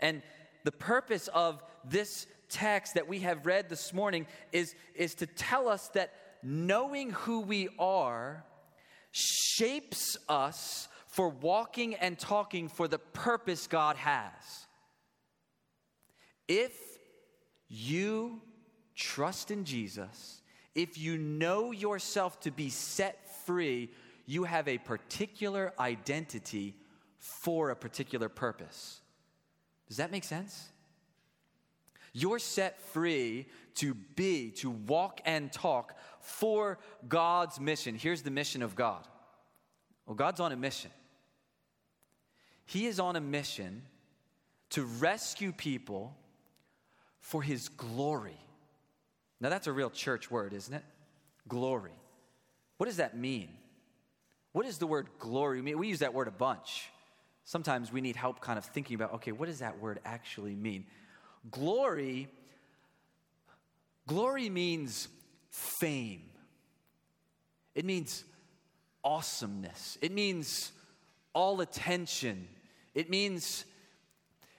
And 0.00 0.22
the 0.64 0.72
purpose 0.72 1.28
of 1.28 1.62
this 1.84 2.26
text 2.48 2.94
that 2.94 3.08
we 3.08 3.20
have 3.20 3.46
read 3.46 3.68
this 3.68 3.92
morning 3.92 4.26
is, 4.50 4.74
is 4.94 5.14
to 5.16 5.26
tell 5.26 5.68
us 5.68 5.88
that 5.88 6.12
knowing 6.42 7.10
who 7.10 7.40
we 7.40 7.68
are 7.78 8.44
shapes 9.12 10.16
us 10.28 10.88
for 11.06 11.28
walking 11.28 11.94
and 11.94 12.18
talking 12.18 12.68
for 12.68 12.88
the 12.88 12.98
purpose 12.98 13.66
God 13.66 13.96
has. 13.96 14.66
If 16.54 16.74
you 17.66 18.42
trust 18.94 19.50
in 19.50 19.64
Jesus, 19.64 20.42
if 20.74 20.98
you 20.98 21.16
know 21.16 21.72
yourself 21.72 22.40
to 22.40 22.50
be 22.50 22.68
set 22.68 23.26
free, 23.46 23.90
you 24.26 24.44
have 24.44 24.68
a 24.68 24.76
particular 24.76 25.72
identity 25.80 26.76
for 27.16 27.70
a 27.70 27.76
particular 27.76 28.28
purpose. 28.28 29.00
Does 29.88 29.96
that 29.96 30.12
make 30.12 30.24
sense? 30.24 30.68
You're 32.12 32.38
set 32.38 32.78
free 32.82 33.46
to 33.76 33.94
be, 33.94 34.50
to 34.56 34.68
walk 34.68 35.22
and 35.24 35.50
talk 35.50 35.96
for 36.20 36.78
God's 37.08 37.60
mission. 37.60 37.94
Here's 37.94 38.20
the 38.20 38.30
mission 38.30 38.60
of 38.60 38.76
God. 38.76 39.08
Well, 40.04 40.16
God's 40.16 40.40
on 40.40 40.52
a 40.52 40.56
mission. 40.56 40.90
He 42.66 42.84
is 42.84 43.00
on 43.00 43.16
a 43.16 43.22
mission 43.22 43.84
to 44.68 44.84
rescue 44.84 45.52
people 45.52 46.14
for 47.22 47.40
his 47.40 47.70
glory. 47.70 48.36
Now, 49.40 49.48
that's 49.48 49.66
a 49.66 49.72
real 49.72 49.90
church 49.90 50.30
word, 50.30 50.52
isn't 50.52 50.74
it? 50.74 50.84
Glory. 51.48 51.94
What 52.76 52.86
does 52.86 52.98
that 52.98 53.16
mean? 53.16 53.48
What 54.52 54.66
does 54.66 54.78
the 54.78 54.86
word 54.86 55.08
glory 55.18 55.62
mean? 55.62 55.78
We 55.78 55.88
use 55.88 56.00
that 56.00 56.12
word 56.12 56.28
a 56.28 56.32
bunch. 56.32 56.90
Sometimes 57.44 57.90
we 57.90 58.00
need 58.00 58.16
help 58.16 58.40
kind 58.40 58.58
of 58.58 58.64
thinking 58.66 58.94
about 58.96 59.14
okay, 59.14 59.32
what 59.32 59.46
does 59.46 59.60
that 59.60 59.80
word 59.80 60.00
actually 60.04 60.54
mean? 60.54 60.84
Glory, 61.50 62.28
glory 64.06 64.48
means 64.50 65.08
fame. 65.50 66.22
It 67.74 67.84
means 67.84 68.24
awesomeness. 69.02 69.98
It 70.02 70.12
means 70.12 70.72
all 71.34 71.60
attention. 71.60 72.46
It 72.94 73.10
means 73.10 73.64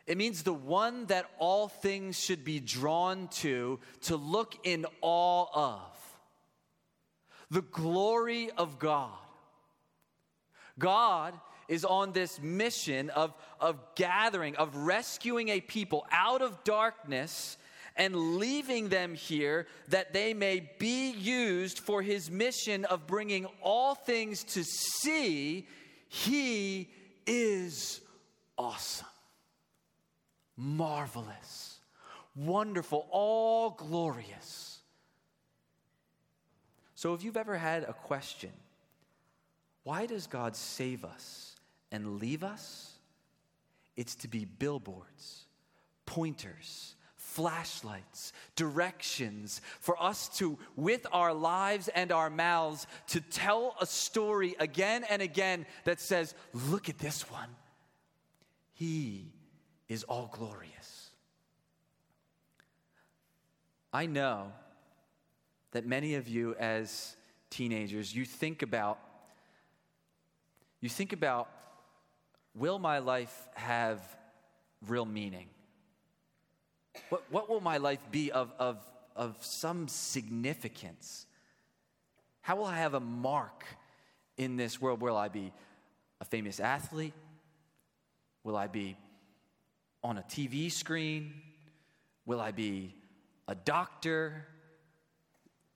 it 0.05 0.17
means 0.17 0.43
the 0.43 0.53
one 0.53 1.05
that 1.05 1.29
all 1.39 1.67
things 1.67 2.19
should 2.19 2.43
be 2.43 2.59
drawn 2.59 3.27
to, 3.29 3.79
to 4.01 4.15
look 4.15 4.55
in 4.63 4.85
awe 5.01 5.45
of. 5.53 5.81
The 7.49 7.61
glory 7.61 8.49
of 8.57 8.79
God. 8.79 9.11
God 10.77 11.33
is 11.67 11.85
on 11.85 12.11
this 12.11 12.41
mission 12.41 13.09
of, 13.11 13.33
of 13.59 13.79
gathering, 13.95 14.55
of 14.57 14.75
rescuing 14.75 15.49
a 15.49 15.61
people 15.61 16.05
out 16.11 16.41
of 16.41 16.63
darkness 16.63 17.57
and 17.95 18.37
leaving 18.37 18.89
them 18.89 19.13
here 19.13 19.67
that 19.89 20.13
they 20.13 20.33
may 20.33 20.69
be 20.79 21.11
used 21.11 21.79
for 21.79 22.01
his 22.01 22.29
mission 22.29 22.85
of 22.85 23.05
bringing 23.05 23.45
all 23.61 23.95
things 23.95 24.43
to 24.43 24.63
see 24.63 25.67
he 26.07 26.89
is 27.25 28.01
awesome, 28.57 29.07
marvelous, 30.57 31.79
wonderful, 32.35 33.07
all 33.11 33.71
glorious. 33.71 34.79
So, 36.95 37.13
if 37.13 37.23
you've 37.23 37.37
ever 37.37 37.57
had 37.57 37.83
a 37.83 37.93
question, 37.93 38.51
why 39.83 40.05
does 40.05 40.27
God 40.27 40.55
save 40.55 41.03
us? 41.03 41.53
and 41.93 42.19
leave 42.19 42.43
us, 42.43 42.97
it's 43.95 44.15
to 44.15 44.27
be 44.27 44.45
billboards, 44.45 45.45
pointers, 46.07 46.95
flashlights, 47.15 48.33
directions 48.55 49.61
for 49.79 50.01
us 50.01 50.27
to, 50.39 50.57
with 50.75 51.05
our 51.11 51.33
lives 51.33 51.87
and 51.89 52.11
our 52.11 52.31
mouths, 52.31 52.87
to 53.07 53.21
tell 53.21 53.75
a 53.79 53.85
story 53.85 54.55
again 54.59 55.05
and 55.07 55.21
again 55.21 55.67
that 55.83 56.01
says, 56.01 56.33
Look 56.51 56.89
at 56.89 56.97
this 56.97 57.29
one. 57.29 57.49
He 58.73 59.31
is 59.89 60.03
all 60.03 60.29
glorious. 60.31 61.09
I 63.91 64.05
know 64.05 64.51
that 65.71 65.85
many 65.85 66.15
of 66.15 66.27
you, 66.27 66.55
as 66.59 67.15
teenagers, 67.49 68.15
you 68.15 68.25
think 68.25 68.61
about 68.61 68.99
you 70.81 70.89
think 70.89 71.13
about 71.13 71.47
Will 72.55 72.77
my 72.77 72.99
life 72.99 73.49
have 73.55 73.99
real 74.87 75.05
meaning? 75.05 75.47
What, 77.09 77.23
what 77.31 77.49
will 77.49 77.61
my 77.61 77.77
life 77.77 77.99
be 78.11 78.31
of, 78.31 78.53
of, 78.59 78.77
of 79.15 79.35
some 79.41 79.87
significance? 79.87 81.25
How 82.41 82.57
will 82.57 82.65
I 82.65 82.77
have 82.77 82.93
a 82.93 82.99
mark 82.99 83.65
in 84.37 84.55
this 84.55 84.79
world? 84.79 85.01
Will 85.01 85.17
I 85.17 85.29
be 85.29 85.51
a 86.21 86.25
famous 86.25 86.59
athlete? 86.59 87.13
Will 88.43 88.55
I 88.55 88.67
be 88.67 88.97
on 90.03 90.17
a 90.17 90.21
TV 90.23 90.71
screen? 90.71 91.33
Will 92.25 92.39
I 92.39 92.51
be 92.51 92.95
a 93.47 93.55
doctor? 93.55 94.45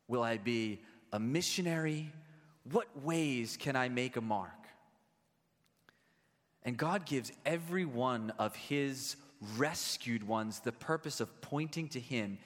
Will 0.07 0.23
I 0.23 0.37
be 0.37 0.81
a 1.11 1.19
missionary? 1.19 2.11
What 2.71 2.87
ways 3.03 3.57
can 3.57 3.75
I 3.75 3.89
make 3.89 4.17
a 4.17 4.21
mark? 4.21 4.51
And 6.63 6.75
God 6.75 7.05
gives 7.05 7.31
every 7.45 7.85
one 7.85 8.33
of 8.37 8.55
his 8.55 9.15
rescued 9.55 10.27
ones 10.27 10.59
the 10.59 10.71
purpose 10.71 11.19
of 11.19 11.41
pointing 11.41 11.87
to 11.89 11.99
him 11.99 12.37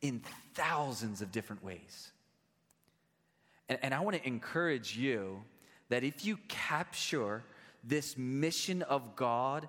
in 0.00 0.22
thousands 0.54 1.22
of 1.22 1.30
different 1.30 1.62
ways. 1.62 2.10
And, 3.68 3.78
and 3.82 3.94
I 3.94 4.00
want 4.00 4.16
to 4.16 4.26
encourage 4.26 4.96
you 4.96 5.42
that 5.90 6.02
if 6.02 6.24
you 6.24 6.38
capture 6.48 7.44
this 7.84 8.16
mission 8.16 8.82
of 8.82 9.16
God 9.16 9.68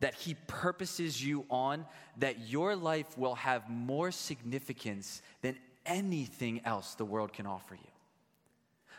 that 0.00 0.14
He 0.14 0.34
purposes 0.46 1.24
you 1.24 1.44
on, 1.50 1.86
that 2.18 2.48
your 2.48 2.76
life 2.76 3.16
will 3.16 3.34
have 3.34 3.68
more 3.68 4.10
significance 4.10 5.22
than 5.42 5.56
anything 5.84 6.60
else 6.64 6.94
the 6.94 7.04
world 7.04 7.32
can 7.32 7.46
offer 7.46 7.74
you. 7.74 7.90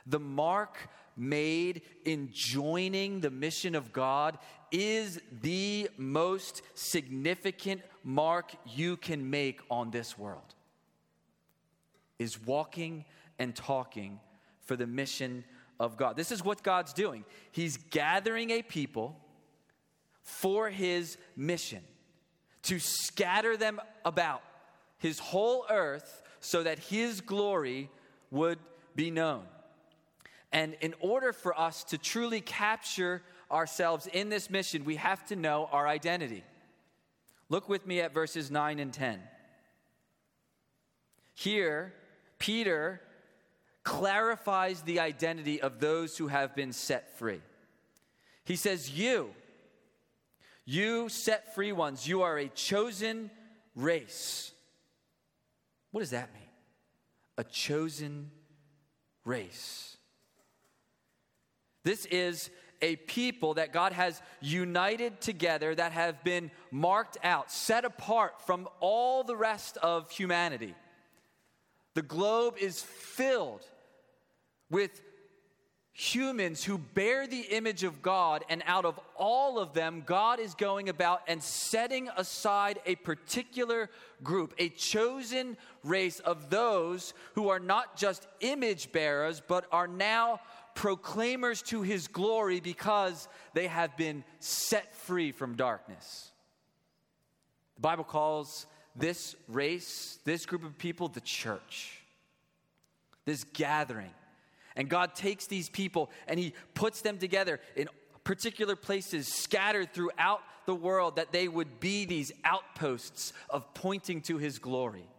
The 0.06 0.20
mark 0.20 0.90
made 1.18 1.82
in 2.06 2.30
joining 2.32 3.20
the 3.20 3.32
mission 3.32 3.76
of 3.76 3.92
God 3.92 4.38
is 4.72 5.20
the 5.42 5.90
most 5.98 6.62
significant 6.74 7.82
mark 8.04 8.52
you 8.66 8.98
can 8.98 9.30
make 9.30 9.62
on 9.70 9.92
this 9.92 10.18
world. 10.18 10.56
Is 12.20 12.44
walking 12.46 13.06
and 13.38 13.56
talking 13.56 14.20
for 14.62 14.76
the 14.76 14.88
mission 14.88 15.44
of 15.80 15.98
God. 15.98 16.16
This 16.16 16.32
is 16.32 16.44
what 16.44 16.64
God's 16.64 16.94
doing. 16.94 17.24
He's 17.52 17.78
gathering 17.78 18.50
a 18.52 18.62
people 18.62 19.20
for 20.28 20.70
his 20.70 21.18
mission 21.38 21.82
to 22.64 22.80
scatter 22.80 23.56
them 23.56 23.80
about 24.04 24.44
his 24.98 25.20
whole 25.20 25.66
earth 25.70 26.22
so 26.42 26.64
that 26.64 26.78
his 26.78 27.22
glory 27.22 27.90
would 28.30 28.60
be 28.94 29.10
known. 29.10 29.44
And 30.52 30.76
in 30.82 30.94
order 31.00 31.32
for 31.32 31.58
us 31.58 31.86
to 31.86 31.98
truly 31.98 32.42
capture 32.42 33.24
ourselves 33.50 34.06
in 34.08 34.28
this 34.28 34.50
mission, 34.50 34.84
we 34.84 34.98
have 34.98 35.26
to 35.28 35.38
know 35.38 35.70
our 35.72 35.88
identity. 35.88 36.44
Look 37.48 37.70
with 37.70 37.88
me 37.88 38.02
at 38.02 38.14
verses 38.14 38.52
9 38.52 38.80
and 38.80 38.92
10. 38.92 39.22
Here, 41.36 41.94
Peter 42.38 43.02
clarifies 43.84 44.82
the 44.82 45.00
identity 45.00 45.62
of 45.62 45.80
those 45.80 46.18
who 46.18 46.28
have 46.28 46.54
been 46.54 46.74
set 46.74 47.18
free. 47.18 47.40
He 48.44 48.58
says, 48.58 48.92
You, 48.92 49.30
you 50.70 51.08
set 51.08 51.56
free 51.56 51.72
ones, 51.72 52.06
you 52.06 52.24
are 52.24 52.38
a 52.38 52.50
chosen 52.50 53.32
race. 53.74 54.52
What 55.92 56.02
does 56.02 56.10
that 56.10 56.34
mean? 56.34 56.44
A 57.38 57.46
chosen 57.46 58.30
race. 59.24 59.96
This 61.86 62.06
is 62.08 62.50
a 62.82 62.98
people 62.98 63.54
that 63.54 63.72
God 63.72 63.94
has 63.94 64.22
united 64.42 65.22
together 65.22 65.74
that 65.74 65.94
have 65.94 66.22
been 66.26 66.52
marked 66.70 67.18
out, 67.24 67.50
set 67.50 67.86
apart 67.86 68.46
from 68.46 68.68
all 68.82 69.24
the 69.24 69.38
rest 69.38 69.78
of 69.78 70.12
humanity. 70.12 70.76
The 71.94 72.02
globe 72.02 72.56
is 72.60 72.82
filled 72.82 73.66
with 74.70 75.02
humans 76.00 76.64
who 76.64 76.78
bear 76.78 77.26
the 77.26 77.42
image 77.42 77.84
of 77.84 78.04
God, 78.04 78.46
and 78.50 78.62
out 78.68 78.86
of 78.86 79.00
all 79.16 79.58
of 79.58 79.74
them, 79.74 80.04
God 80.06 80.40
is 80.40 80.54
going 80.54 80.90
about 80.90 81.24
and 81.28 81.42
setting 81.42 82.08
aside 82.16 82.80
a 82.86 82.94
particular 82.98 83.90
group, 84.24 84.54
a 84.60 84.70
chosen 84.70 85.58
race 85.84 86.20
of 86.20 86.52
those 86.52 87.16
who 87.34 87.50
are 87.50 87.60
not 87.60 87.98
just 87.98 88.28
image 88.42 88.92
bearers, 88.92 89.42
but 89.48 89.66
are 89.72 89.88
now 89.88 90.40
proclaimers 90.76 91.64
to 91.64 91.82
his 91.82 92.08
glory 92.08 92.60
because 92.60 93.28
they 93.56 93.66
have 93.66 93.98
been 93.98 94.24
set 94.40 94.94
free 94.94 95.32
from 95.32 95.56
darkness. 95.56 96.32
The 97.78 97.82
Bible 97.82 98.04
calls 98.04 98.68
this 98.96 99.36
race, 99.48 100.20
this 100.26 100.46
group 100.46 100.64
of 100.64 100.78
people, 100.78 101.08
the 101.08 101.22
church, 101.22 102.04
this 103.26 103.44
gathering 103.46 104.14
and 104.78 104.88
God 104.88 105.16
takes 105.16 105.48
these 105.48 105.68
people 105.68 106.10
and 106.28 106.40
He 106.40 106.54
puts 106.76 107.02
them 107.02 107.18
together 107.18 107.60
in 107.76 107.90
particular 108.24 108.76
places 108.76 109.28
scattered 109.28 109.92
throughout 109.92 110.42
the 110.66 110.76
world 110.76 111.16
that 111.16 111.32
they 111.32 111.48
would 111.48 111.80
be 111.80 112.06
these 112.06 112.32
outposts 112.46 113.34
of 113.50 113.74
pointing 113.74 114.22
to 114.22 114.38
His 114.38 114.60
glory. 114.60 115.10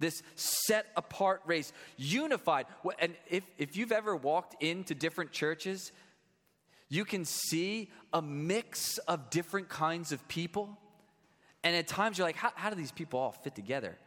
This 0.00 0.22
set 0.36 0.86
apart 0.96 1.42
race, 1.44 1.72
unified. 1.96 2.66
And 2.98 3.14
if, 3.28 3.44
if 3.58 3.76
you've 3.76 3.92
ever 3.92 4.16
walked 4.16 4.62
into 4.62 4.94
different 4.94 5.32
churches, 5.32 5.92
you 6.88 7.04
can 7.04 7.24
see 7.24 7.90
a 8.12 8.22
mix 8.22 8.98
of 8.98 9.28
different 9.28 9.68
kinds 9.68 10.12
of 10.12 10.26
people. 10.28 10.78
And 11.64 11.74
at 11.74 11.88
times 11.88 12.16
you're 12.16 12.26
like, 12.26 12.36
how, 12.36 12.52
how 12.54 12.70
do 12.70 12.76
these 12.76 12.92
people 12.92 13.18
all 13.18 13.32
fit 13.32 13.56
together? 13.56 13.98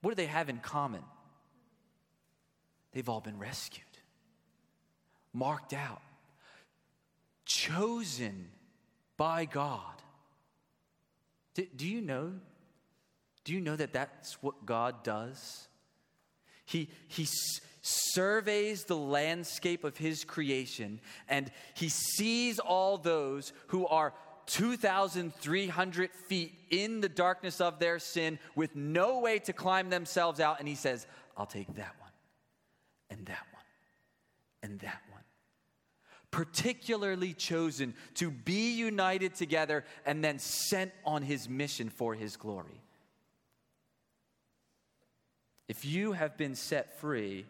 What 0.00 0.12
do 0.12 0.14
they 0.16 0.26
have 0.26 0.48
in 0.48 0.58
common? 0.58 1.02
They've 2.92 3.08
all 3.08 3.20
been 3.20 3.38
rescued 3.38 3.83
marked 5.34 5.74
out, 5.74 6.00
chosen 7.44 8.48
by 9.18 9.44
God. 9.44 9.80
Do, 11.54 11.66
do, 11.76 11.86
you 11.86 12.00
know? 12.00 12.32
Do 13.44 13.52
you 13.52 13.60
know 13.60 13.76
that 13.76 13.92
that's 13.92 14.42
what 14.42 14.64
God 14.64 15.02
does? 15.02 15.68
He, 16.64 16.88
he 17.08 17.26
surveys 17.82 18.84
the 18.84 18.96
landscape 18.96 19.84
of 19.84 19.96
His 19.96 20.24
creation 20.24 21.00
and 21.28 21.50
He 21.74 21.90
sees 21.90 22.58
all 22.58 22.96
those 22.96 23.52
who 23.68 23.86
are 23.86 24.14
2,300 24.46 26.10
feet 26.28 26.54
in 26.70 27.00
the 27.00 27.08
darkness 27.08 27.60
of 27.60 27.78
their 27.78 27.98
sin 27.98 28.38
with 28.54 28.74
no 28.74 29.20
way 29.20 29.38
to 29.40 29.52
climb 29.52 29.90
themselves 29.90 30.40
out. 30.40 30.58
And 30.58 30.68
He 30.68 30.74
says, 30.74 31.06
I'll 31.36 31.46
take 31.46 31.68
that 31.74 31.94
one, 31.98 32.10
and 33.10 33.26
that 33.26 33.46
one, 33.52 33.64
and 34.62 34.80
that 34.80 35.00
particularly 36.34 37.32
chosen 37.32 37.94
to 38.12 38.28
be 38.28 38.72
united 38.72 39.36
together 39.36 39.84
and 40.04 40.24
then 40.24 40.36
sent 40.40 40.90
on 41.04 41.22
his 41.22 41.48
mission 41.48 41.88
for 41.88 42.12
his 42.12 42.36
glory. 42.36 42.82
If 45.68 45.84
you 45.84 46.10
have 46.10 46.36
been 46.36 46.56
set 46.56 46.98
free, 46.98 47.46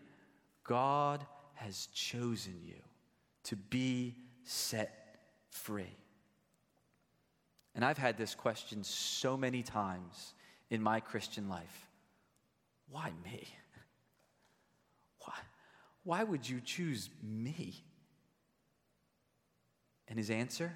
God 0.64 1.24
has 1.54 1.86
chosen 1.94 2.60
you 2.62 2.76
to 3.44 3.56
be 3.56 4.16
set 4.42 5.16
free. 5.48 5.96
And 7.74 7.86
I've 7.86 7.96
had 7.96 8.18
this 8.18 8.34
question 8.34 8.84
so 8.84 9.34
many 9.34 9.62
times 9.62 10.34
in 10.68 10.82
my 10.82 11.00
Christian 11.00 11.48
life 11.48 11.86
why 12.90 13.12
me? 13.24 13.48
Why, 15.24 15.34
why 16.04 16.22
would 16.22 16.46
you 16.46 16.60
choose 16.60 17.08
me? 17.22 17.82
And 20.14 20.18
his 20.20 20.30
answer? 20.30 20.72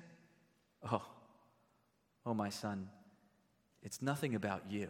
Oh, 0.90 1.07
oh, 2.27 2.35
my 2.35 2.48
son, 2.48 2.88
it's 3.85 4.03
nothing 4.03 4.35
about 4.35 4.64
you. 4.68 4.88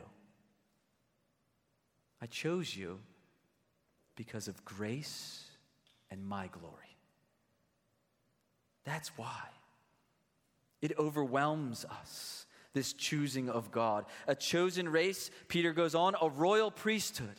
I 2.22 2.24
chose 2.24 2.74
you 2.74 2.98
because 4.16 4.48
of 4.48 4.64
grace 4.64 5.44
and 6.11 6.26
my 6.26 6.46
glory. 6.46 6.96
That's 8.84 9.08
why. 9.18 9.50
It 10.80 10.98
overwhelms 10.98 11.84
us, 11.84 12.46
this 12.72 12.94
choosing 12.94 13.50
of 13.50 13.70
God. 13.70 14.06
A 14.26 14.34
chosen 14.34 14.88
race, 14.88 15.30
Peter 15.48 15.74
goes 15.74 15.94
on, 15.94 16.14
a 16.22 16.30
royal 16.30 16.70
priesthood 16.70 17.38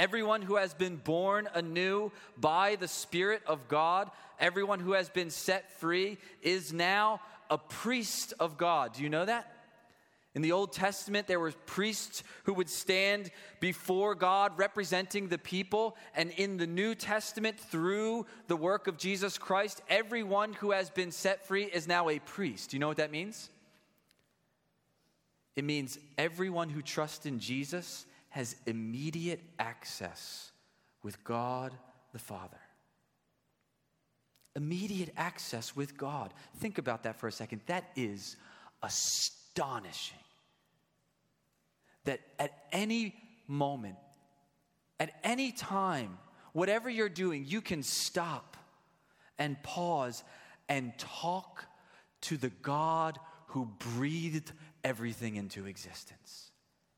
Everyone 0.00 0.40
who 0.40 0.56
has 0.56 0.72
been 0.72 0.96
born 0.96 1.46
anew 1.52 2.10
by 2.38 2.76
the 2.76 2.88
Spirit 2.88 3.42
of 3.46 3.68
God, 3.68 4.10
everyone 4.38 4.80
who 4.80 4.92
has 4.92 5.10
been 5.10 5.28
set 5.28 5.78
free, 5.78 6.16
is 6.40 6.72
now 6.72 7.20
a 7.50 7.58
priest 7.58 8.32
of 8.40 8.56
God. 8.56 8.94
Do 8.94 9.02
you 9.02 9.10
know 9.10 9.26
that? 9.26 9.54
In 10.34 10.40
the 10.40 10.52
Old 10.52 10.72
Testament, 10.72 11.26
there 11.26 11.38
were 11.38 11.52
priests 11.66 12.22
who 12.44 12.54
would 12.54 12.70
stand 12.70 13.30
before 13.60 14.14
God 14.14 14.56
representing 14.56 15.28
the 15.28 15.36
people. 15.36 15.98
And 16.16 16.30
in 16.30 16.56
the 16.56 16.66
New 16.66 16.94
Testament, 16.94 17.60
through 17.60 18.24
the 18.46 18.56
work 18.56 18.86
of 18.86 18.96
Jesus 18.96 19.36
Christ, 19.36 19.82
everyone 19.86 20.54
who 20.54 20.70
has 20.70 20.88
been 20.88 21.12
set 21.12 21.46
free 21.46 21.64
is 21.64 21.86
now 21.86 22.08
a 22.08 22.20
priest. 22.20 22.70
Do 22.70 22.76
you 22.76 22.80
know 22.80 22.88
what 22.88 22.96
that 22.96 23.12
means? 23.12 23.50
It 25.56 25.64
means 25.64 25.98
everyone 26.16 26.70
who 26.70 26.80
trusts 26.80 27.26
in 27.26 27.38
Jesus 27.38 28.06
has 28.30 28.56
immediate 28.66 29.40
access 29.58 30.50
with 31.02 31.22
God 31.24 31.72
the 32.12 32.18
Father. 32.18 32.60
Immediate 34.56 35.12
access 35.16 35.76
with 35.76 35.96
God. 35.96 36.32
Think 36.58 36.78
about 36.78 37.04
that 37.04 37.16
for 37.16 37.28
a 37.28 37.32
second. 37.32 37.60
That 37.66 37.90
is 37.94 38.36
astonishing. 38.82 40.18
That 42.04 42.20
at 42.38 42.52
any 42.72 43.14
moment, 43.46 43.96
at 44.98 45.12
any 45.22 45.52
time, 45.52 46.18
whatever 46.52 46.88
you're 46.88 47.08
doing, 47.08 47.44
you 47.46 47.60
can 47.60 47.82
stop 47.82 48.56
and 49.38 49.60
pause 49.62 50.22
and 50.68 50.96
talk 50.98 51.64
to 52.22 52.36
the 52.36 52.50
God 52.62 53.18
who 53.48 53.68
breathed 53.94 54.52
everything 54.84 55.36
into 55.36 55.66
existence. 55.66 56.50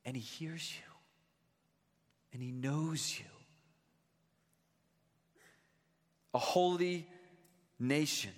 And 0.04 0.16
He 0.16 0.22
hears 0.22 0.72
you 0.74 0.91
and 2.32 2.42
He 2.42 2.50
knows 2.50 3.18
you. 3.18 3.24
A 6.34 6.38
holy 6.38 7.06
nation. 7.78 8.32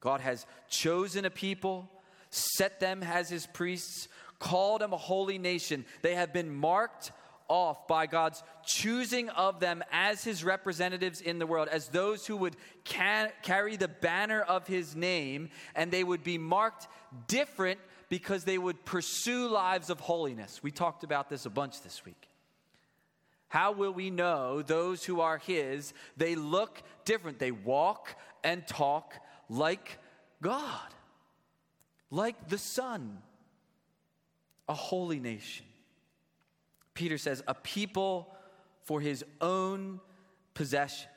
God 0.00 0.20
has 0.20 0.46
chosen 0.68 1.24
a 1.24 1.30
people, 1.30 1.90
set 2.30 2.80
them 2.80 3.02
as 3.02 3.28
His 3.28 3.46
priests, 3.46 4.08
called 4.38 4.80
them 4.80 4.92
a 4.92 4.98
holy 4.98 5.38
nation. 5.38 5.84
They 6.02 6.14
have 6.14 6.32
been 6.32 6.54
marked 6.54 7.12
off 7.50 7.88
by 7.88 8.06
God's 8.06 8.42
choosing 8.64 9.28
of 9.30 9.58
them 9.60 9.82
as 9.90 10.22
his 10.22 10.44
representatives 10.44 11.20
in 11.20 11.38
the 11.40 11.46
world, 11.46 11.68
as 11.68 11.88
those 11.88 12.24
who 12.24 12.36
would 12.36 12.56
ca- 12.84 13.30
carry 13.42 13.76
the 13.76 13.88
banner 13.88 14.40
of 14.40 14.66
his 14.66 14.94
name, 14.94 15.50
and 15.74 15.90
they 15.90 16.04
would 16.04 16.22
be 16.22 16.38
marked 16.38 16.86
different 17.26 17.80
because 18.08 18.44
they 18.44 18.56
would 18.56 18.84
pursue 18.84 19.48
lives 19.48 19.90
of 19.90 19.98
holiness. 20.00 20.62
We 20.62 20.70
talked 20.70 21.02
about 21.02 21.28
this 21.28 21.44
a 21.44 21.50
bunch 21.50 21.82
this 21.82 22.04
week. 22.04 22.29
How 23.50 23.72
will 23.72 23.92
we 23.92 24.10
know 24.10 24.62
those 24.62 25.04
who 25.04 25.20
are 25.20 25.36
His? 25.36 25.92
They 26.16 26.36
look 26.36 26.82
different. 27.04 27.40
They 27.40 27.50
walk 27.50 28.14
and 28.44 28.64
talk 28.66 29.14
like 29.48 29.98
God, 30.40 30.94
like 32.12 32.48
the 32.48 32.58
Son, 32.58 33.18
a 34.68 34.74
holy 34.74 35.18
nation. 35.18 35.66
Peter 36.94 37.18
says, 37.18 37.42
a 37.48 37.54
people 37.54 38.32
for 38.84 39.00
His 39.00 39.24
own 39.40 40.00
possession. 40.54 41.10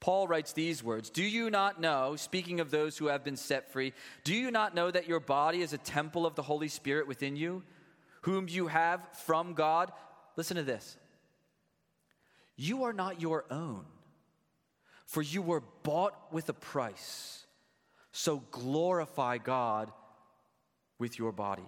Paul 0.00 0.26
writes 0.26 0.52
these 0.52 0.82
words 0.82 1.10
Do 1.10 1.22
you 1.22 1.48
not 1.48 1.80
know, 1.80 2.16
speaking 2.16 2.58
of 2.58 2.72
those 2.72 2.98
who 2.98 3.06
have 3.06 3.22
been 3.22 3.36
set 3.36 3.72
free, 3.72 3.92
do 4.24 4.34
you 4.34 4.50
not 4.50 4.74
know 4.74 4.90
that 4.90 5.06
your 5.06 5.20
body 5.20 5.62
is 5.62 5.72
a 5.72 5.78
temple 5.78 6.26
of 6.26 6.34
the 6.34 6.42
Holy 6.42 6.68
Spirit 6.68 7.06
within 7.06 7.36
you, 7.36 7.62
whom 8.22 8.48
you 8.48 8.66
have 8.66 9.00
from 9.24 9.54
God? 9.54 9.92
Listen 10.38 10.56
to 10.56 10.62
this. 10.62 10.96
You 12.54 12.84
are 12.84 12.92
not 12.92 13.20
your 13.20 13.44
own, 13.50 13.84
for 15.04 15.20
you 15.20 15.42
were 15.42 15.64
bought 15.82 16.14
with 16.32 16.48
a 16.48 16.52
price. 16.52 17.44
So 18.12 18.44
glorify 18.52 19.38
God 19.38 19.90
with 20.96 21.18
your 21.18 21.32
body. 21.32 21.66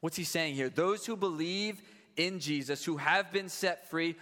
What's 0.00 0.16
he 0.16 0.24
saying 0.24 0.54
here? 0.54 0.70
Those 0.70 1.04
who 1.04 1.14
believe 1.14 1.82
in 2.16 2.40
Jesus, 2.40 2.82
who 2.86 2.96
have 2.96 3.30
been 3.30 3.50
set 3.50 3.90
free, 3.90 4.16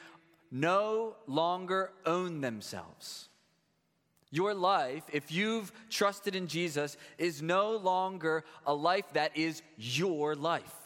no 0.50 1.14
longer 1.28 1.92
own 2.04 2.40
themselves. 2.40 3.28
Your 4.32 4.54
life, 4.54 5.04
if 5.12 5.30
you've 5.30 5.70
trusted 5.88 6.34
in 6.34 6.48
Jesus, 6.48 6.96
is 7.16 7.42
no 7.42 7.76
longer 7.76 8.44
a 8.66 8.74
life 8.74 9.04
that 9.12 9.36
is 9.36 9.62
your 9.76 10.34
life. 10.34 10.81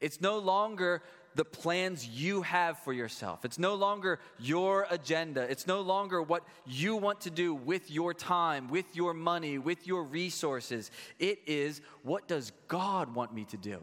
It's 0.00 0.20
no 0.20 0.38
longer 0.38 1.02
the 1.34 1.44
plans 1.44 2.06
you 2.06 2.42
have 2.42 2.78
for 2.78 2.92
yourself. 2.92 3.44
It's 3.44 3.58
no 3.58 3.74
longer 3.74 4.20
your 4.38 4.86
agenda. 4.90 5.42
It's 5.42 5.66
no 5.66 5.80
longer 5.80 6.22
what 6.22 6.44
you 6.66 6.96
want 6.96 7.22
to 7.22 7.30
do 7.30 7.54
with 7.54 7.90
your 7.90 8.14
time, 8.14 8.68
with 8.68 8.94
your 8.94 9.14
money, 9.14 9.58
with 9.58 9.86
your 9.86 10.04
resources. 10.04 10.90
It 11.18 11.40
is 11.46 11.80
what 12.02 12.28
does 12.28 12.52
God 12.68 13.14
want 13.14 13.34
me 13.34 13.44
to 13.46 13.56
do? 13.56 13.82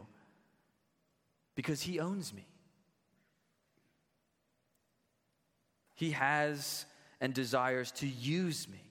Because 1.54 1.82
He 1.82 2.00
owns 2.00 2.32
me. 2.32 2.46
He 5.94 6.12
has 6.12 6.86
and 7.20 7.34
desires 7.34 7.92
to 7.92 8.06
use 8.06 8.66
me. 8.68 8.82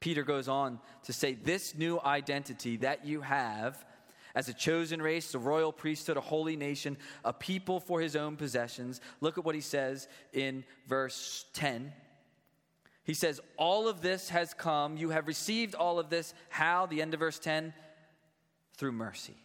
Peter 0.00 0.22
goes 0.22 0.48
on 0.48 0.80
to 1.04 1.12
say, 1.12 1.34
This 1.34 1.74
new 1.74 2.00
identity 2.04 2.78
that 2.78 3.06
you 3.06 3.20
have 3.20 3.84
as 4.34 4.48
a 4.48 4.54
chosen 4.54 5.00
race, 5.00 5.34
a 5.34 5.38
royal 5.38 5.72
priesthood, 5.72 6.16
a 6.16 6.20
holy 6.20 6.56
nation, 6.56 6.96
a 7.24 7.32
people 7.32 7.78
for 7.80 8.00
his 8.00 8.16
own 8.16 8.36
possessions. 8.36 9.00
Look 9.20 9.38
at 9.38 9.44
what 9.44 9.54
he 9.54 9.60
says 9.60 10.08
in 10.32 10.64
verse 10.88 11.44
10. 11.54 11.92
He 13.04 13.14
says, 13.14 13.40
All 13.56 13.86
of 13.86 14.00
this 14.00 14.30
has 14.30 14.52
come. 14.54 14.96
You 14.96 15.10
have 15.10 15.28
received 15.28 15.74
all 15.74 15.98
of 15.98 16.10
this. 16.10 16.34
How? 16.48 16.86
The 16.86 17.02
end 17.02 17.14
of 17.14 17.20
verse 17.20 17.38
10 17.38 17.72
through 18.76 18.92
mercy. 18.92 19.36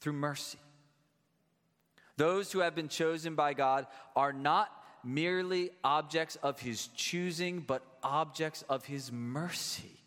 Through 0.00 0.14
mercy. 0.14 0.58
Those 2.16 2.52
who 2.52 2.58
have 2.58 2.74
been 2.74 2.88
chosen 2.88 3.34
by 3.34 3.54
God 3.54 3.86
are 4.14 4.32
not 4.32 4.70
merely 5.04 5.70
objects 5.82 6.36
of 6.36 6.60
his 6.60 6.88
choosing, 6.88 7.60
but 7.60 7.82
objects 8.02 8.62
of 8.68 8.84
his 8.84 9.10
mercy. 9.10 10.01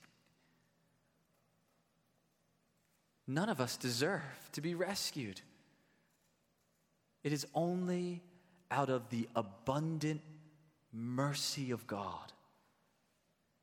None 3.27 3.49
of 3.49 3.59
us 3.59 3.77
deserve 3.77 4.21
to 4.53 4.61
be 4.61 4.75
rescued. 4.75 5.41
It 7.23 7.33
is 7.33 7.47
only 7.55 8.21
out 8.69 8.89
of 8.89 9.09
the 9.09 9.27
abundant 9.35 10.21
mercy 10.93 11.71
of 11.71 11.87
God 11.87 12.31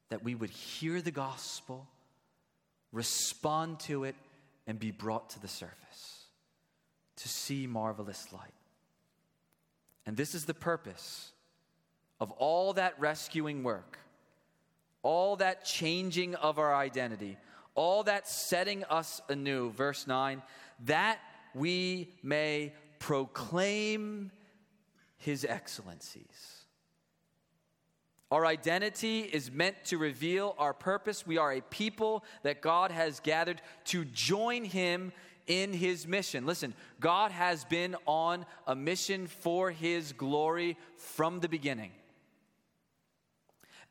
that 0.09 0.25
we 0.25 0.35
would 0.35 0.51
hear 0.51 1.01
the 1.01 1.11
gospel, 1.11 1.87
respond 2.93 3.81
to 3.81 4.05
it, 4.05 4.17
and 4.67 4.79
be 4.79 4.91
brought 4.91 5.31
to 5.31 5.41
the 5.41 5.49
surface 5.49 6.27
to 7.17 7.29
see 7.29 7.67
marvelous 7.67 8.33
light. 8.33 8.53
And 10.05 10.17
this 10.17 10.35
is 10.35 10.45
the 10.45 10.55
purpose 10.55 11.31
of 12.21 12.31
all 12.33 12.73
that 12.75 12.99
rescuing 13.01 13.63
work, 13.63 13.99
all 15.03 15.37
that 15.37 15.65
changing 15.65 16.35
of 16.35 16.59
our 16.59 16.75
identity, 16.75 17.37
all 17.75 18.03
that 18.05 18.29
setting 18.29 18.85
us 18.85 19.21
anew. 19.29 19.71
Verse 19.71 20.07
9, 20.07 20.43
that 20.87 21.19
we 21.55 22.09
may 22.23 22.73
proclaim 22.99 24.31
his 25.17 25.45
excellencies. 25.45 26.63
Our 28.31 28.47
identity 28.47 29.21
is 29.21 29.51
meant 29.51 29.85
to 29.85 29.99
reveal 29.99 30.55
our 30.59 30.73
purpose. 30.73 31.27
We 31.27 31.37
are 31.37 31.53
a 31.53 31.61
people 31.61 32.25
that 32.45 32.63
God 32.63 32.91
has 32.91 33.21
gathered 33.21 33.61
to 33.87 34.07
join 34.07 34.65
him 34.65 35.13
in 35.47 35.73
his 35.73 36.07
mission. 36.07 36.47
Listen, 36.47 36.73
God 36.99 37.31
has 37.31 37.65
been 37.65 37.95
on 38.07 38.47
a 38.67 38.75
mission 38.75 39.27
for 39.27 39.71
his 39.71 40.13
glory 40.13 40.79
from 40.97 41.41
the 41.41 41.49
beginning. 41.49 41.91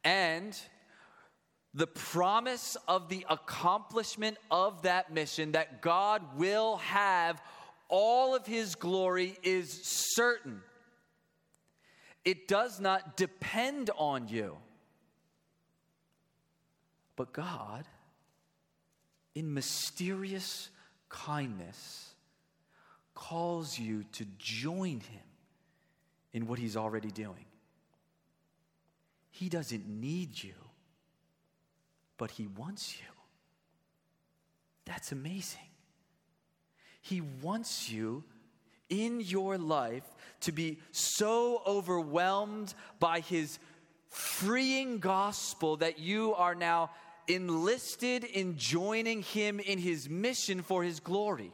And 0.03 0.57
the 1.73 1.87
promise 1.87 2.75
of 2.87 3.07
the 3.07 3.25
accomplishment 3.29 4.37
of 4.49 4.81
that 4.81 5.13
mission, 5.13 5.53
that 5.53 5.81
God 5.81 6.21
will 6.37 6.77
have 6.77 7.41
all 7.87 8.35
of 8.35 8.45
his 8.45 8.75
glory, 8.75 9.37
is 9.43 9.81
certain. 10.15 10.61
It 12.25 12.47
does 12.47 12.79
not 12.79 13.17
depend 13.17 13.89
on 13.97 14.27
you. 14.27 14.57
But 17.15 17.33
God, 17.33 17.85
in 19.35 19.53
mysterious 19.53 20.69
kindness, 21.09 22.13
calls 23.13 23.77
you 23.77 24.03
to 24.13 24.25
join 24.37 24.99
him 24.99 25.21
in 26.33 26.47
what 26.47 26.59
he's 26.59 26.77
already 26.77 27.11
doing. 27.11 27.45
He 29.29 29.49
doesn't 29.49 29.87
need 29.87 30.41
you 30.41 30.53
but 32.21 32.29
He 32.29 32.45
wants 32.45 32.99
you. 32.99 33.07
That's 34.85 35.11
amazing. 35.11 35.71
He 37.01 37.19
wants 37.19 37.89
you 37.91 38.23
in 38.89 39.21
your 39.21 39.57
life 39.57 40.03
to 40.41 40.51
be 40.51 40.77
so 40.91 41.63
overwhelmed 41.65 42.75
by 42.99 43.21
His 43.21 43.57
freeing 44.07 44.99
gospel 44.99 45.77
that 45.77 45.97
you 45.97 46.35
are 46.35 46.53
now 46.53 46.91
enlisted 47.27 48.23
in 48.23 48.55
joining 48.55 49.23
Him 49.23 49.59
in 49.59 49.79
His 49.79 50.07
mission 50.07 50.61
for 50.61 50.83
His 50.83 50.99
glory. 50.99 51.51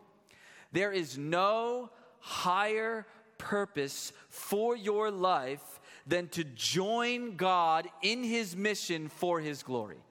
There 0.74 0.92
is 0.92 1.18
no 1.18 1.92
higher 2.20 3.08
purpose 3.38 4.12
for 4.28 4.76
your 4.76 5.12
life 5.12 5.80
than 6.06 6.28
to 6.30 6.44
join 6.44 7.38
God 7.38 7.88
in 8.02 8.22
His 8.22 8.54
mission 8.54 9.08
for 9.08 9.40
His 9.40 9.64
glory 9.64 10.02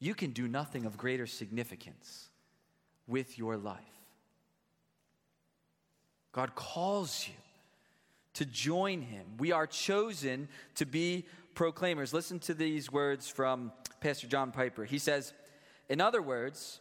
you 0.00 0.14
can 0.14 0.30
do 0.30 0.48
nothing 0.48 0.86
of 0.86 0.96
greater 0.96 1.26
significance 1.26 2.30
with 3.06 3.38
your 3.38 3.56
life. 3.56 3.78
God 6.32 6.54
calls 6.54 7.28
you 7.28 7.34
to 8.34 8.46
join 8.46 9.02
him. 9.02 9.26
We 9.38 9.52
are 9.52 9.66
chosen 9.66 10.48
to 10.76 10.86
be 10.86 11.26
proclaimers. 11.54 12.14
Listen 12.14 12.38
to 12.40 12.54
these 12.54 12.90
words 12.90 13.28
from 13.28 13.72
Pastor 14.00 14.26
John 14.26 14.52
Piper. 14.52 14.84
He 14.84 14.98
says, 14.98 15.34
In 15.88 16.00
other 16.00 16.22
words, 16.22 16.80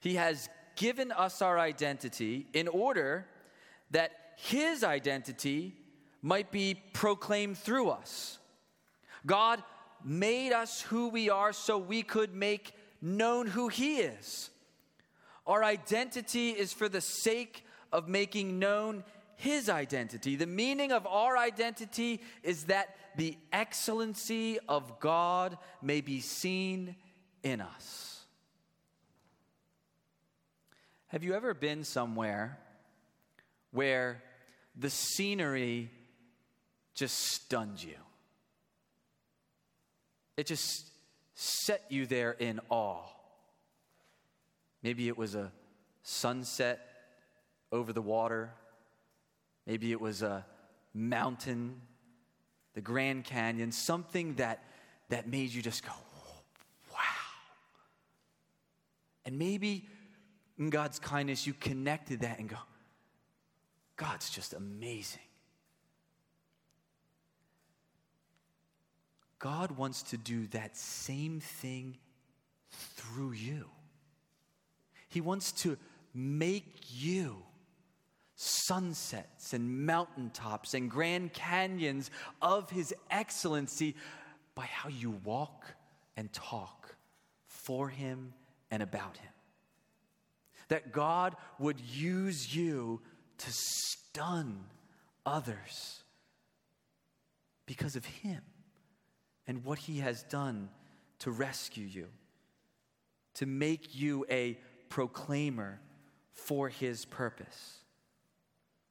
he 0.00 0.14
has 0.14 0.48
given 0.76 1.10
us 1.10 1.42
our 1.42 1.58
identity 1.58 2.46
in 2.52 2.68
order 2.68 3.26
that 3.90 4.12
his 4.36 4.84
identity 4.84 5.74
might 6.22 6.52
be 6.52 6.80
proclaimed 6.92 7.58
through 7.58 7.88
us. 7.88 8.38
God 9.26 9.62
made 10.04 10.52
us 10.52 10.80
who 10.82 11.08
we 11.08 11.30
are 11.30 11.52
so 11.52 11.78
we 11.78 12.02
could 12.02 12.34
make 12.34 12.72
known 13.00 13.46
who 13.46 13.68
He 13.68 13.98
is. 13.98 14.50
Our 15.46 15.64
identity 15.64 16.50
is 16.50 16.72
for 16.72 16.88
the 16.88 17.00
sake 17.00 17.64
of 17.92 18.08
making 18.08 18.58
known 18.58 19.04
His 19.36 19.68
identity. 19.68 20.36
The 20.36 20.46
meaning 20.46 20.92
of 20.92 21.06
our 21.06 21.36
identity 21.36 22.20
is 22.42 22.64
that 22.64 22.96
the 23.16 23.36
excellency 23.52 24.58
of 24.68 25.00
God 25.00 25.58
may 25.82 26.00
be 26.00 26.20
seen 26.20 26.96
in 27.42 27.60
us. 27.60 28.24
Have 31.08 31.24
you 31.24 31.34
ever 31.34 31.54
been 31.54 31.84
somewhere 31.84 32.58
where 33.70 34.22
the 34.76 34.90
scenery 34.90 35.90
just 36.94 37.16
stunned 37.16 37.82
you? 37.82 37.94
It 40.38 40.46
just 40.46 40.86
set 41.34 41.82
you 41.88 42.06
there 42.06 42.30
in 42.30 42.60
awe. 42.70 43.02
Maybe 44.84 45.08
it 45.08 45.18
was 45.18 45.34
a 45.34 45.50
sunset 46.04 46.78
over 47.72 47.92
the 47.92 48.00
water. 48.00 48.52
Maybe 49.66 49.90
it 49.90 50.00
was 50.00 50.22
a 50.22 50.46
mountain, 50.94 51.80
the 52.74 52.80
Grand 52.80 53.24
Canyon, 53.24 53.72
something 53.72 54.36
that, 54.36 54.62
that 55.08 55.28
made 55.28 55.52
you 55.52 55.60
just 55.60 55.84
go, 55.84 55.92
wow. 56.92 56.98
And 59.24 59.40
maybe 59.40 59.88
in 60.56 60.70
God's 60.70 61.00
kindness, 61.00 61.48
you 61.48 61.52
connected 61.52 62.20
that 62.20 62.38
and 62.38 62.48
go, 62.48 62.58
God's 63.96 64.30
just 64.30 64.54
amazing. 64.54 65.18
God 69.38 69.72
wants 69.72 70.02
to 70.04 70.16
do 70.16 70.46
that 70.48 70.76
same 70.76 71.40
thing 71.40 71.96
through 72.70 73.32
you. 73.32 73.66
He 75.08 75.20
wants 75.20 75.52
to 75.62 75.76
make 76.14 76.82
you 76.88 77.42
sunsets 78.34 79.52
and 79.52 79.86
mountaintops 79.86 80.74
and 80.74 80.90
grand 80.90 81.32
canyons 81.32 82.10
of 82.42 82.70
His 82.70 82.94
excellency 83.10 83.94
by 84.54 84.64
how 84.64 84.88
you 84.88 85.10
walk 85.24 85.64
and 86.16 86.32
talk 86.32 86.96
for 87.46 87.88
Him 87.88 88.32
and 88.70 88.82
about 88.82 89.16
Him. 89.16 89.32
That 90.68 90.92
God 90.92 91.36
would 91.58 91.80
use 91.80 92.54
you 92.54 93.00
to 93.38 93.50
stun 93.50 94.64
others 95.24 96.02
because 97.66 97.96
of 97.96 98.04
Him 98.04 98.42
and 99.48 99.64
what 99.64 99.78
he 99.78 99.98
has 99.98 100.22
done 100.24 100.68
to 101.20 101.30
rescue 101.30 101.86
you, 101.86 102.06
to 103.34 103.46
make 103.46 103.96
you 103.96 104.24
a 104.30 104.58
proclaimer 104.90 105.80
for 106.32 106.68
his 106.68 107.06
purpose. 107.06 107.78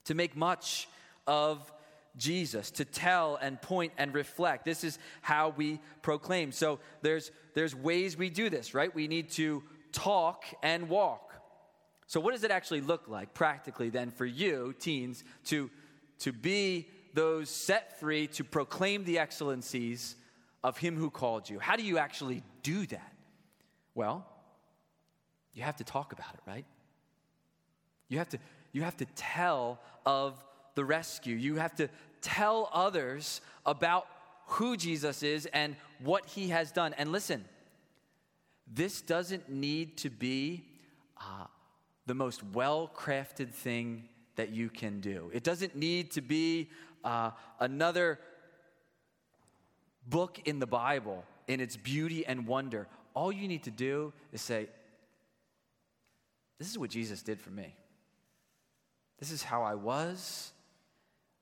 To 0.06 0.16
make 0.16 0.36
much 0.36 0.90
of 1.26 1.72
Jesus, 2.18 2.72
to 2.72 2.86
tell 2.86 3.38
and 3.40 3.62
point 3.62 3.94
and 3.98 4.14
reflect. 4.14 4.66
This 4.66 4.84
is 4.84 4.98
how 5.22 5.54
we 5.56 5.80
proclaim. 6.02 6.52
So 6.52 6.80
there's, 7.02 7.32
there's 7.54 7.76
ways 7.76 8.18
we 8.18 8.30
do 8.30 8.50
this, 8.50 8.74
right? 8.74 8.94
We 8.94 9.08
need 9.08 9.30
to 9.32 9.64
talk 9.92 10.44
and 10.64 10.90
walk. 10.90 11.34
So, 12.08 12.22
what 12.22 12.32
does 12.32 12.46
it 12.46 12.52
actually 12.52 12.82
look 12.82 13.08
like 13.10 13.34
practically 13.34 13.90
then 13.90 14.12
for 14.12 14.26
you, 14.26 14.74
teens, 14.80 15.26
to, 15.46 15.70
to 16.20 16.32
be 16.32 16.88
those 17.14 17.50
set 17.50 18.00
free 18.00 18.28
to 18.28 18.46
proclaim 18.46 19.04
the 19.04 19.20
excellencies 19.20 20.16
of 20.68 20.78
Him 20.78 20.98
who 20.98 21.10
called 21.10 21.50
you? 21.50 21.60
How 21.60 21.78
do 21.78 21.84
you 21.84 21.98
actually 21.98 22.44
do 22.62 22.86
that? 22.88 23.14
Well, 23.96 24.28
you 25.54 25.64
have 25.64 25.78
to 25.78 25.86
talk 25.86 26.12
about 26.12 26.34
it, 26.34 26.42
right? 26.46 26.66
You 28.10 28.18
have 28.18 28.28
to, 28.30 28.38
you 28.74 28.82
have 28.82 28.98
to 28.98 29.06
tell 29.16 29.80
of 30.06 30.44
the 30.76 30.84
rescue. 30.84 31.38
You 31.38 31.56
have 31.56 31.74
to 31.76 31.88
tell 32.22 32.70
others 32.74 33.40
about 33.66 34.08
who 34.48 34.76
Jesus 34.76 35.24
is 35.24 35.46
and 35.54 35.78
what 36.00 36.26
he 36.26 36.50
has 36.50 36.74
done. 36.74 36.94
And 36.98 37.14
listen, 37.14 37.46
this 38.72 39.02
doesn't 39.02 39.50
need 39.50 39.98
to 40.00 40.10
be 40.10 40.66
uh, 41.18 41.46
the 42.08 42.14
most 42.14 42.44
well 42.44 42.92
crafted 42.94 43.54
thing 43.54 44.10
that 44.36 44.50
you 44.50 44.70
can 44.70 45.00
do. 45.00 45.32
It 45.34 45.46
doesn't 45.46 45.78
need 45.78 46.12
to 46.12 46.22
be 46.22 46.72
uh, 47.06 47.32
another 47.58 48.20
book 50.10 50.40
in 50.46 50.60
the 50.60 50.68
Bible 50.68 51.24
in 51.48 51.60
its 51.60 51.78
beauty 51.78 52.26
and 52.26 52.48
wonder. 52.48 52.88
All 53.14 53.32
you 53.32 53.48
need 53.48 53.64
to 53.64 53.72
do 53.72 54.14
is 54.32 54.42
say, 54.42 54.68
This 56.60 56.70
is 56.70 56.78
what 56.78 56.90
Jesus 56.90 57.22
did 57.22 57.40
for 57.40 57.50
me. 57.50 57.76
This 59.20 59.32
is 59.32 59.44
how 59.44 59.64
I 59.64 59.76
was, 59.76 60.52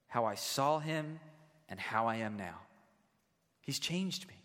how 0.07 0.25
I 0.25 0.35
saw 0.35 0.79
him, 0.79 1.19
and 1.67 1.79
how 1.79 2.07
I 2.07 2.17
am 2.17 2.37
now. 2.37 2.59
He's 3.61 3.79
changed 3.79 4.27
me. 4.27 4.35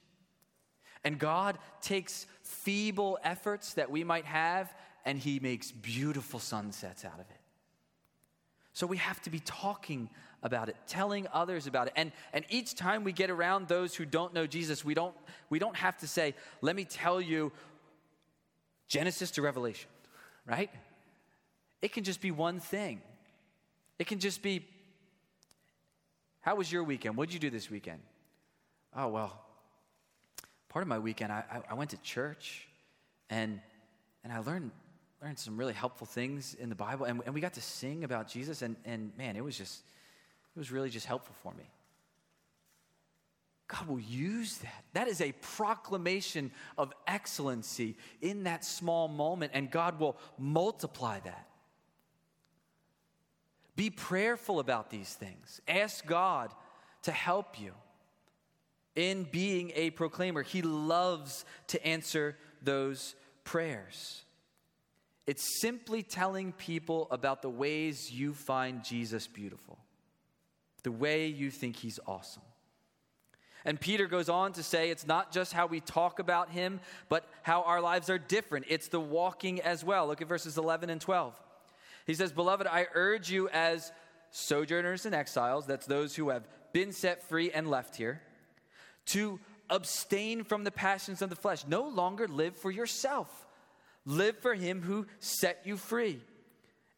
And 1.04 1.18
God 1.18 1.58
takes 1.80 2.26
feeble 2.42 3.18
efforts 3.22 3.74
that 3.74 3.90
we 3.90 4.04
might 4.04 4.24
have 4.24 4.72
and 5.04 5.18
he 5.18 5.40
makes 5.40 5.70
beautiful 5.70 6.40
sunsets 6.40 7.04
out 7.04 7.14
of 7.14 7.20
it. 7.20 7.40
So 8.72 8.86
we 8.86 8.98
have 8.98 9.20
to 9.22 9.30
be 9.30 9.40
talking 9.40 10.10
about 10.42 10.68
it, 10.68 10.76
telling 10.86 11.26
others 11.32 11.66
about 11.66 11.88
it. 11.88 11.92
And, 11.96 12.12
and 12.32 12.44
each 12.48 12.74
time 12.74 13.04
we 13.04 13.12
get 13.12 13.30
around 13.30 13.68
those 13.68 13.94
who 13.94 14.04
don't 14.04 14.32
know 14.32 14.46
Jesus, 14.46 14.84
we 14.84 14.94
don't, 14.94 15.14
we 15.50 15.58
don't 15.58 15.76
have 15.76 15.98
to 15.98 16.08
say, 16.08 16.34
let 16.60 16.74
me 16.74 16.84
tell 16.84 17.20
you 17.20 17.52
Genesis 18.88 19.30
to 19.32 19.42
Revelation, 19.42 19.88
right? 20.46 20.70
It 21.82 21.92
can 21.92 22.04
just 22.04 22.20
be 22.20 22.30
one 22.30 22.60
thing. 22.60 23.00
It 23.98 24.06
can 24.06 24.18
just 24.18 24.42
be, 24.42 24.66
how 26.40 26.56
was 26.56 26.72
your 26.72 26.84
weekend? 26.84 27.16
What 27.16 27.28
did 27.28 27.34
you 27.34 27.40
do 27.40 27.50
this 27.50 27.70
weekend? 27.70 28.00
Oh, 28.96 29.08
well, 29.08 29.38
part 30.68 30.82
of 30.82 30.88
my 30.88 30.98
weekend, 30.98 31.32
I, 31.32 31.44
I, 31.70 31.74
went 31.74 31.90
to 31.90 31.98
church 31.98 32.66
and, 33.28 33.60
and 34.24 34.32
I 34.32 34.38
learned, 34.38 34.70
learned 35.22 35.38
some 35.38 35.56
really 35.56 35.74
helpful 35.74 36.06
things 36.06 36.54
in 36.54 36.70
the 36.70 36.74
Bible. 36.74 37.04
And, 37.04 37.22
and 37.26 37.34
we 37.34 37.40
got 37.40 37.54
to 37.54 37.60
sing 37.60 38.04
about 38.04 38.26
Jesus. 38.26 38.62
And, 38.62 38.76
and 38.84 39.12
man, 39.18 39.36
it 39.36 39.44
was 39.44 39.56
just, 39.56 39.82
it 40.54 40.58
was 40.58 40.70
really 40.70 40.90
just 40.90 41.06
helpful 41.06 41.34
for 41.42 41.52
me. 41.54 41.64
God 43.68 43.86
will 43.86 44.00
use 44.00 44.58
that. 44.58 44.84
That 44.94 45.08
is 45.08 45.20
a 45.20 45.32
proclamation 45.40 46.50
of 46.76 46.92
excellency 47.06 47.96
in 48.20 48.44
that 48.44 48.64
small 48.64 49.06
moment, 49.06 49.52
and 49.54 49.70
God 49.70 50.00
will 50.00 50.16
multiply 50.38 51.20
that. 51.20 51.46
Be 53.76 53.90
prayerful 53.90 54.58
about 54.58 54.90
these 54.90 55.14
things. 55.14 55.60
Ask 55.68 56.04
God 56.04 56.52
to 57.02 57.12
help 57.12 57.60
you 57.60 57.72
in 58.96 59.24
being 59.30 59.72
a 59.74 59.90
proclaimer. 59.90 60.42
He 60.42 60.62
loves 60.62 61.44
to 61.68 61.86
answer 61.86 62.36
those 62.62 63.14
prayers. 63.44 64.22
It's 65.26 65.60
simply 65.60 66.02
telling 66.02 66.52
people 66.52 67.06
about 67.10 67.40
the 67.40 67.50
ways 67.50 68.10
you 68.10 68.34
find 68.34 68.82
Jesus 68.82 69.28
beautiful, 69.28 69.78
the 70.80 70.92
way 70.92 71.26
you 71.26 71.50
think 71.50 71.76
he's 71.76 72.00
awesome. 72.06 72.42
And 73.64 73.78
Peter 73.78 74.06
goes 74.06 74.28
on 74.28 74.52
to 74.54 74.62
say 74.62 74.90
it's 74.90 75.06
not 75.06 75.32
just 75.32 75.52
how 75.52 75.66
we 75.66 75.80
talk 75.80 76.18
about 76.18 76.50
him, 76.50 76.80
but 77.08 77.28
how 77.42 77.62
our 77.62 77.80
lives 77.80 78.08
are 78.08 78.18
different. 78.18 78.66
It's 78.68 78.88
the 78.88 79.00
walking 79.00 79.60
as 79.60 79.84
well. 79.84 80.06
Look 80.06 80.22
at 80.22 80.28
verses 80.28 80.56
11 80.56 80.88
and 80.88 81.00
12. 81.00 81.38
He 82.06 82.14
says, 82.14 82.32
Beloved, 82.32 82.66
I 82.66 82.86
urge 82.94 83.30
you 83.30 83.48
as 83.50 83.92
sojourners 84.30 85.06
and 85.06 85.14
exiles, 85.14 85.66
that's 85.66 85.86
those 85.86 86.16
who 86.16 86.30
have 86.30 86.48
been 86.72 86.92
set 86.92 87.28
free 87.28 87.50
and 87.50 87.68
left 87.68 87.96
here, 87.96 88.22
to 89.06 89.40
abstain 89.68 90.44
from 90.44 90.64
the 90.64 90.70
passions 90.70 91.20
of 91.20 91.30
the 91.30 91.36
flesh. 91.36 91.64
No 91.66 91.82
longer 91.88 92.28
live 92.28 92.56
for 92.56 92.70
yourself, 92.70 93.46
live 94.06 94.38
for 94.38 94.54
him 94.54 94.82
who 94.82 95.06
set 95.18 95.60
you 95.64 95.76
free. 95.76 96.20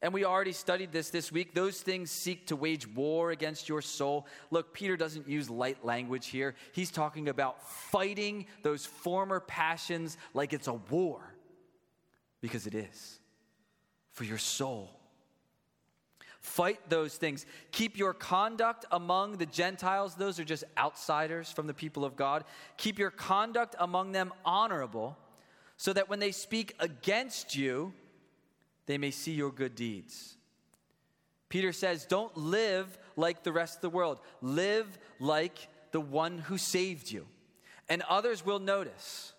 And 0.02 0.12
we 0.12 0.24
already 0.24 0.52
studied 0.52 0.90
this 0.90 1.10
this 1.10 1.30
week. 1.30 1.54
Those 1.54 1.80
things 1.80 2.10
seek 2.10 2.48
to 2.48 2.56
wage 2.56 2.88
war 2.88 3.30
against 3.30 3.68
your 3.68 3.80
soul. 3.80 4.26
Look, 4.50 4.74
Peter 4.74 4.96
doesn't 4.96 5.28
use 5.28 5.48
light 5.48 5.84
language 5.84 6.26
here. 6.26 6.56
He's 6.72 6.90
talking 6.90 7.28
about 7.28 7.62
fighting 7.70 8.46
those 8.64 8.84
former 8.84 9.38
passions 9.38 10.18
like 10.34 10.52
it's 10.52 10.66
a 10.66 10.74
war, 10.74 11.20
because 12.40 12.66
it 12.66 12.74
is 12.74 13.20
for 14.10 14.24
your 14.24 14.38
soul. 14.38 14.90
Fight 16.40 16.80
those 16.90 17.14
things. 17.14 17.46
Keep 17.70 17.96
your 17.96 18.12
conduct 18.12 18.84
among 18.90 19.36
the 19.36 19.46
Gentiles, 19.46 20.16
those 20.16 20.40
are 20.40 20.44
just 20.44 20.64
outsiders 20.76 21.52
from 21.52 21.68
the 21.68 21.74
people 21.74 22.04
of 22.04 22.16
God. 22.16 22.42
Keep 22.76 22.98
your 22.98 23.12
conduct 23.12 23.76
among 23.78 24.10
them 24.10 24.32
honorable, 24.44 25.16
so 25.76 25.92
that 25.92 26.08
when 26.08 26.18
they 26.18 26.32
speak 26.32 26.74
against 26.80 27.54
you, 27.54 27.94
they 28.86 28.98
may 28.98 29.10
see 29.10 29.32
your 29.32 29.50
good 29.50 29.74
deeds. 29.74 30.36
Peter 31.48 31.72
says, 31.72 32.04
Don't 32.06 32.36
live 32.36 32.98
like 33.16 33.42
the 33.42 33.52
rest 33.52 33.76
of 33.76 33.80
the 33.82 33.90
world, 33.90 34.20
live 34.40 34.86
like 35.20 35.68
the 35.92 36.00
one 36.00 36.38
who 36.38 36.58
saved 36.58 37.10
you. 37.10 37.26
And 37.88 38.02
others 38.08 38.44
will 38.44 38.58
notice. 38.58 39.32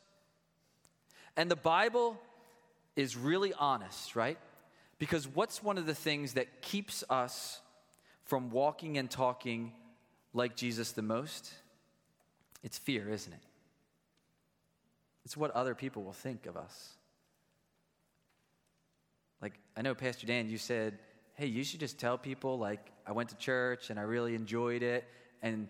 And 1.36 1.50
the 1.50 1.56
Bible 1.56 2.20
is 2.96 3.18
really 3.18 3.54
honest, 3.54 4.16
right? 4.16 4.38
Because 5.00 5.28
what's 5.28 5.64
one 5.64 5.78
of 5.78 5.86
the 5.86 5.96
things 5.96 6.34
that 6.34 6.62
keeps 6.62 7.04
us 7.10 7.60
from 8.26 8.52
walking 8.52 8.98
and 8.98 9.10
talking 9.10 9.72
like 10.34 10.56
Jesus 10.56 10.92
the 10.92 11.02
most? 11.02 11.52
It's 12.64 12.78
fear, 12.78 13.10
isn't 13.10 13.34
it? 13.34 13.44
It's 15.26 15.36
what 15.36 15.52
other 15.52 15.74
people 15.74 16.04
will 16.04 16.14
think 16.14 16.46
of 16.46 16.56
us. 16.56 16.94
Like, 19.44 19.60
I 19.76 19.82
know, 19.82 19.94
Pastor 19.94 20.26
Dan, 20.26 20.50
you 20.50 20.58
said, 20.58 20.98
hey, 21.34 21.48
you 21.48 21.66
should 21.66 21.82
just 21.82 22.00
tell 22.00 22.18
people, 22.18 22.58
like, 22.58 22.80
I 23.06 23.12
went 23.12 23.28
to 23.30 23.36
church 23.36 23.90
and 23.90 24.00
I 24.00 24.04
really 24.04 24.36
enjoyed 24.36 24.84
it. 24.84 25.06
And, 25.42 25.68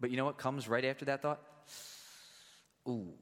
but 0.00 0.10
you 0.10 0.16
know 0.16 0.24
what 0.24 0.38
comes 0.38 0.66
right 0.66 0.86
after 0.86 1.04
that 1.04 1.20
thought? 1.20 1.42
Ooh, 2.88 3.12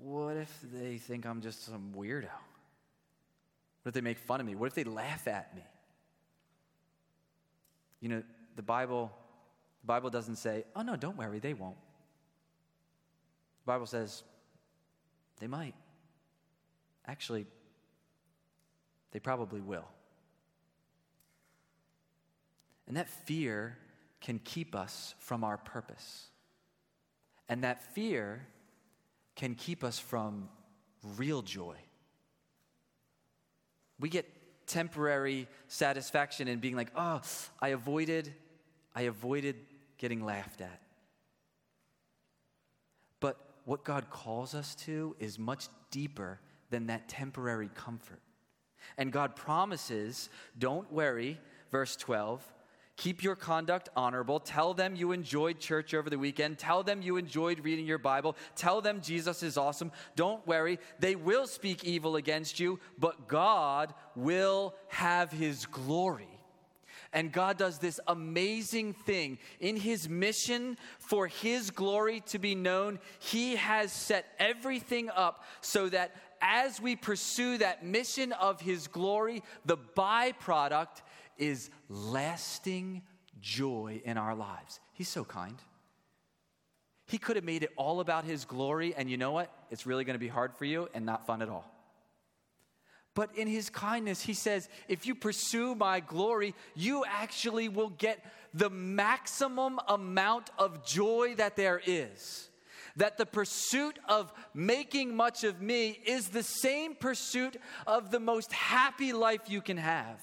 what 0.00 0.36
if 0.36 0.52
they 0.72 0.98
think 0.98 1.26
I'm 1.26 1.42
just 1.42 1.64
some 1.64 1.92
weirdo? 1.96 2.24
What 2.24 3.90
if 3.90 3.94
they 3.94 4.00
make 4.00 4.18
fun 4.18 4.40
of 4.40 4.46
me? 4.46 4.56
What 4.56 4.66
if 4.66 4.74
they 4.74 4.82
laugh 4.82 5.28
at 5.28 5.54
me? 5.54 5.62
You 8.00 8.08
know, 8.08 8.22
the 8.56 8.62
Bible, 8.62 9.12
the 9.82 9.86
Bible 9.86 10.10
doesn't 10.10 10.36
say, 10.36 10.64
oh 10.74 10.82
no, 10.82 10.96
don't 10.96 11.16
worry, 11.16 11.38
they 11.38 11.54
won't. 11.54 11.76
The 13.64 13.66
Bible 13.66 13.86
says, 13.86 14.24
they 15.38 15.46
might. 15.46 15.76
Actually, 17.06 17.46
they 19.14 19.20
probably 19.20 19.60
will. 19.60 19.86
And 22.86 22.96
that 22.98 23.08
fear 23.08 23.78
can 24.20 24.40
keep 24.40 24.74
us 24.74 25.14
from 25.20 25.44
our 25.44 25.56
purpose. 25.56 26.26
And 27.48 27.62
that 27.62 27.94
fear 27.94 28.46
can 29.36 29.54
keep 29.54 29.84
us 29.84 29.98
from 29.98 30.48
real 31.16 31.42
joy. 31.42 31.76
We 34.00 34.08
get 34.08 34.26
temporary 34.66 35.46
satisfaction 35.68 36.48
in 36.48 36.58
being 36.58 36.74
like, 36.74 36.90
oh, 36.96 37.20
I 37.62 37.68
avoided, 37.68 38.34
I 38.96 39.02
avoided 39.02 39.56
getting 39.96 40.24
laughed 40.24 40.60
at. 40.60 40.80
But 43.20 43.36
what 43.64 43.84
God 43.84 44.10
calls 44.10 44.56
us 44.56 44.74
to 44.86 45.14
is 45.20 45.38
much 45.38 45.68
deeper 45.92 46.40
than 46.70 46.88
that 46.88 47.08
temporary 47.08 47.70
comfort. 47.76 48.20
And 48.98 49.12
God 49.12 49.36
promises, 49.36 50.28
don't 50.58 50.90
worry, 50.92 51.40
verse 51.70 51.96
12, 51.96 52.42
Keep 52.96 53.24
your 53.24 53.34
conduct 53.34 53.88
honorable. 53.96 54.38
Tell 54.38 54.72
them 54.72 54.94
you 54.94 55.10
enjoyed 55.10 55.58
church 55.58 55.94
over 55.94 56.08
the 56.08 56.18
weekend. 56.18 56.58
Tell 56.58 56.84
them 56.84 57.02
you 57.02 57.16
enjoyed 57.16 57.64
reading 57.64 57.86
your 57.86 57.98
Bible. 57.98 58.36
Tell 58.54 58.80
them 58.80 59.00
Jesus 59.00 59.42
is 59.42 59.56
awesome. 59.56 59.90
Don't 60.14 60.46
worry, 60.46 60.78
they 61.00 61.16
will 61.16 61.48
speak 61.48 61.82
evil 61.82 62.14
against 62.14 62.60
you, 62.60 62.78
but 62.98 63.26
God 63.26 63.92
will 64.14 64.74
have 64.88 65.32
his 65.32 65.66
glory. 65.66 66.28
And 67.12 67.30
God 67.30 67.58
does 67.58 67.78
this 67.78 68.00
amazing 68.08 68.92
thing. 68.92 69.38
In 69.60 69.76
his 69.76 70.08
mission 70.08 70.76
for 70.98 71.28
his 71.28 71.70
glory 71.70 72.20
to 72.26 72.40
be 72.40 72.56
known, 72.56 72.98
he 73.20 73.54
has 73.54 73.92
set 73.92 74.26
everything 74.38 75.10
up 75.10 75.44
so 75.60 75.88
that 75.88 76.14
as 76.44 76.80
we 76.80 76.94
pursue 76.94 77.56
that 77.58 77.84
mission 77.84 78.32
of 78.32 78.60
his 78.60 78.86
glory, 78.86 79.42
the 79.64 79.78
byproduct 79.78 81.00
is 81.38 81.70
lasting 81.88 83.02
joy 83.40 84.02
in 84.04 84.18
our 84.18 84.34
lives. 84.34 84.78
He's 84.92 85.08
so 85.08 85.24
kind. 85.24 85.56
He 87.06 87.16
could 87.18 87.36
have 87.36 87.44
made 87.44 87.62
it 87.62 87.70
all 87.76 88.00
about 88.00 88.24
his 88.24 88.44
glory, 88.44 88.94
and 88.94 89.10
you 89.10 89.16
know 89.16 89.32
what? 89.32 89.50
It's 89.70 89.86
really 89.86 90.04
going 90.04 90.14
to 90.14 90.20
be 90.20 90.28
hard 90.28 90.54
for 90.54 90.66
you 90.66 90.88
and 90.94 91.06
not 91.06 91.26
fun 91.26 91.40
at 91.40 91.48
all. 91.48 91.70
But 93.14 93.36
in 93.36 93.48
his 93.48 93.70
kindness, 93.70 94.22
he 94.22 94.34
says, 94.34 94.68
if 94.88 95.06
you 95.06 95.14
pursue 95.14 95.74
my 95.74 96.00
glory, 96.00 96.54
you 96.74 97.04
actually 97.06 97.68
will 97.68 97.90
get 97.90 98.24
the 98.52 98.70
maximum 98.70 99.78
amount 99.88 100.50
of 100.58 100.84
joy 100.84 101.34
that 101.36 101.56
there 101.56 101.80
is. 101.86 102.50
That 102.96 103.16
the 103.18 103.26
pursuit 103.26 103.98
of 104.08 104.32
making 104.54 105.16
much 105.16 105.42
of 105.44 105.60
me 105.60 105.98
is 106.06 106.28
the 106.28 106.42
same 106.42 106.94
pursuit 106.94 107.56
of 107.86 108.10
the 108.10 108.20
most 108.20 108.52
happy 108.52 109.12
life 109.12 109.42
you 109.48 109.60
can 109.60 109.76
have. 109.76 110.20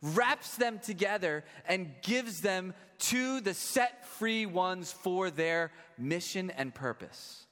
Wraps 0.00 0.56
them 0.56 0.78
together 0.78 1.44
and 1.66 1.92
gives 2.02 2.40
them 2.40 2.74
to 2.98 3.40
the 3.40 3.54
set 3.54 4.06
free 4.06 4.46
ones 4.46 4.92
for 4.92 5.30
their 5.30 5.72
mission 5.98 6.50
and 6.50 6.74
purpose. 6.74 7.46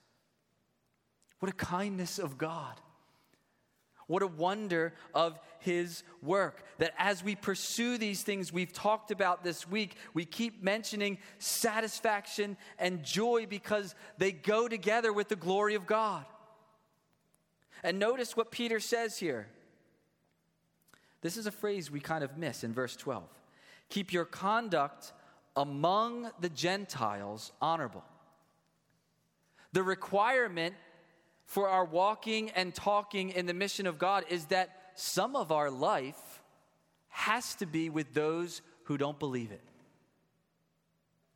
What 1.40 1.50
a 1.50 1.56
kindness 1.56 2.18
of 2.18 2.38
God. 2.38 2.80
What 4.06 4.22
a 4.22 4.26
wonder 4.26 4.94
of 5.14 5.38
his 5.60 6.02
work. 6.22 6.62
That 6.78 6.92
as 6.98 7.24
we 7.24 7.34
pursue 7.34 7.98
these 7.98 8.22
things 8.22 8.52
we've 8.52 8.72
talked 8.72 9.10
about 9.10 9.42
this 9.44 9.68
week, 9.68 9.96
we 10.12 10.24
keep 10.24 10.62
mentioning 10.62 11.18
satisfaction 11.38 12.56
and 12.78 13.02
joy 13.02 13.46
because 13.46 13.94
they 14.18 14.32
go 14.32 14.68
together 14.68 15.12
with 15.12 15.28
the 15.28 15.36
glory 15.36 15.74
of 15.74 15.86
God. 15.86 16.24
And 17.82 17.98
notice 17.98 18.36
what 18.36 18.50
Peter 18.50 18.80
says 18.80 19.18
here. 19.18 19.46
This 21.20 21.36
is 21.36 21.46
a 21.46 21.50
phrase 21.50 21.90
we 21.90 22.00
kind 22.00 22.22
of 22.22 22.36
miss 22.36 22.64
in 22.64 22.74
verse 22.74 22.96
12. 22.96 23.24
Keep 23.88 24.12
your 24.12 24.24
conduct 24.24 25.12
among 25.56 26.30
the 26.40 26.48
Gentiles 26.48 27.52
honorable. 27.62 28.04
The 29.72 29.82
requirement 29.82 30.74
for 31.46 31.68
our 31.68 31.84
walking 31.84 32.50
and 32.50 32.74
talking 32.74 33.30
in 33.30 33.46
the 33.46 33.54
mission 33.54 33.86
of 33.86 33.98
God 33.98 34.24
is 34.28 34.46
that 34.46 34.92
some 34.94 35.36
of 35.36 35.52
our 35.52 35.70
life 35.70 36.42
has 37.08 37.54
to 37.56 37.66
be 37.66 37.90
with 37.90 38.12
those 38.14 38.62
who 38.84 38.96
don't 38.96 39.18
believe 39.18 39.52
it. 39.52 39.62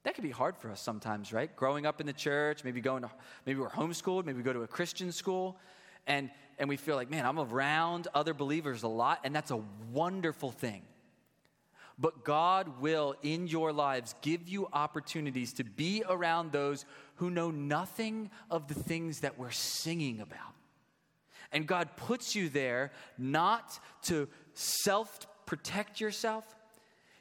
That 0.05 0.15
can 0.15 0.25
be 0.25 0.31
hard 0.31 0.57
for 0.57 0.71
us 0.71 0.81
sometimes, 0.81 1.33
right? 1.33 1.55
Growing 1.55 1.85
up 1.85 2.01
in 2.01 2.07
the 2.07 2.13
church, 2.13 2.65
maybe 2.65 2.81
going 2.81 3.03
to, 3.03 3.11
maybe 3.45 3.61
we're 3.61 3.69
homeschooled, 3.69 4.25
maybe 4.25 4.39
we 4.39 4.43
go 4.43 4.53
to 4.53 4.63
a 4.63 4.67
Christian 4.67 5.13
school, 5.13 5.59
and, 6.07 6.31
and 6.59 6.69
we 6.69 6.77
feel 6.77 6.97
like, 6.97 7.11
man, 7.11 7.27
I'm 7.27 7.39
around 7.39 8.09
other 8.15 8.33
believers 8.33 8.85
a 8.85 8.89
lot, 8.89 9.21
and 9.25 9.35
that's 9.35 9.51
a 9.51 9.61
wonderful 9.93 10.51
thing. 10.51 10.83
But 11.99 12.25
God 12.25 12.81
will, 12.81 13.17
in 13.23 13.49
your 13.49 13.73
lives, 13.73 14.15
give 14.23 14.49
you 14.49 14.69
opportunities 14.73 15.53
to 15.55 15.65
be 15.65 16.05
around 16.09 16.53
those 16.53 16.85
who 17.17 17.29
know 17.29 17.51
nothing 17.51 18.31
of 18.51 18.69
the 18.69 18.75
things 18.75 19.21
that 19.21 19.39
we're 19.39 19.51
singing 19.51 20.21
about. 20.21 20.55
And 21.51 21.67
God 21.67 21.97
puts 21.97 22.37
you 22.37 22.49
there 22.49 22.93
not 23.17 23.81
to 24.03 24.29
self 24.55 25.27
protect 25.47 26.01
yourself, 26.01 26.45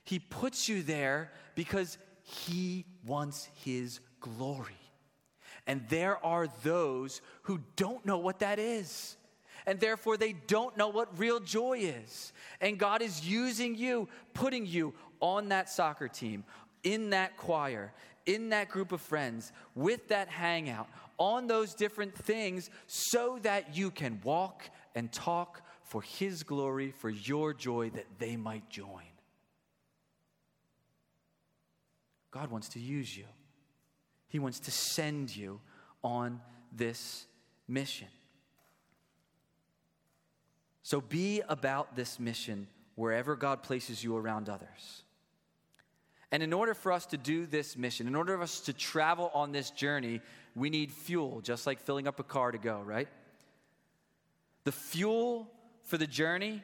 He 0.03 0.19
puts 0.19 0.67
you 0.67 0.83
there 0.83 1.31
because 1.55 1.97
He 2.21 2.85
wants 3.05 3.49
His 3.63 3.99
glory. 4.19 4.73
And 5.65 5.87
there 5.89 6.23
are 6.23 6.47
those 6.63 7.21
who 7.43 7.61
don't 7.75 8.05
know 8.05 8.17
what 8.17 8.39
that 8.39 8.59
is 8.59 9.17
and 9.67 9.81
therefore 9.81 10.15
they 10.15 10.31
don't 10.31 10.77
know 10.77 10.87
what 10.87 11.19
real 11.19 11.41
joy 11.41 11.79
is. 11.79 12.31
And 12.61 12.79
God 12.79 13.01
is 13.01 13.27
using 13.27 13.75
you, 13.75 14.07
putting 14.33 14.65
you 14.65 14.93
on 15.19 15.49
that 15.49 15.69
soccer 15.69 16.07
team, 16.07 16.45
in 16.83 17.09
that 17.09 17.35
choir, 17.35 17.93
in 18.25 18.49
that 18.49 18.69
group 18.69 18.93
of 18.93 19.01
friends, 19.01 19.51
with 19.75 20.07
that 20.07 20.29
hangout, 20.29 20.87
on 21.17 21.47
those 21.47 21.73
different 21.73 22.15
things, 22.15 22.69
so 22.87 23.39
that 23.41 23.75
you 23.75 23.91
can 23.91 24.21
walk 24.23 24.69
and 24.95 25.11
talk 25.11 25.61
for 25.83 26.01
His 26.01 26.43
glory, 26.43 26.91
for 26.97 27.09
your 27.09 27.53
joy, 27.53 27.89
that 27.89 28.05
they 28.19 28.37
might 28.37 28.69
join. 28.69 29.03
God 32.31 32.51
wants 32.51 32.69
to 32.69 32.79
use 32.79 33.17
you, 33.17 33.25
He 34.29 34.39
wants 34.39 34.61
to 34.61 34.71
send 34.71 35.35
you 35.35 35.59
on 36.03 36.39
this 36.71 37.25
mission. 37.67 38.07
So 40.87 41.01
be 41.01 41.41
about 41.49 41.97
this 41.97 42.17
mission 42.17 42.65
wherever 42.95 43.35
God 43.35 43.61
places 43.61 44.01
you 44.01 44.15
around 44.15 44.47
others. 44.47 45.03
And 46.31 46.41
in 46.41 46.53
order 46.53 46.73
for 46.73 46.93
us 46.93 47.05
to 47.07 47.17
do 47.17 47.45
this 47.45 47.75
mission, 47.75 48.07
in 48.07 48.15
order 48.15 48.37
for 48.37 48.43
us 48.43 48.61
to 48.61 48.71
travel 48.71 49.29
on 49.33 49.51
this 49.51 49.69
journey, 49.69 50.21
we 50.55 50.69
need 50.69 50.93
fuel, 50.93 51.41
just 51.41 51.67
like 51.67 51.81
filling 51.81 52.07
up 52.07 52.21
a 52.21 52.23
car 52.23 52.53
to 52.53 52.57
go, 52.57 52.79
right? 52.79 53.09
The 54.63 54.71
fuel 54.71 55.49
for 55.83 55.97
the 55.97 56.07
journey 56.07 56.63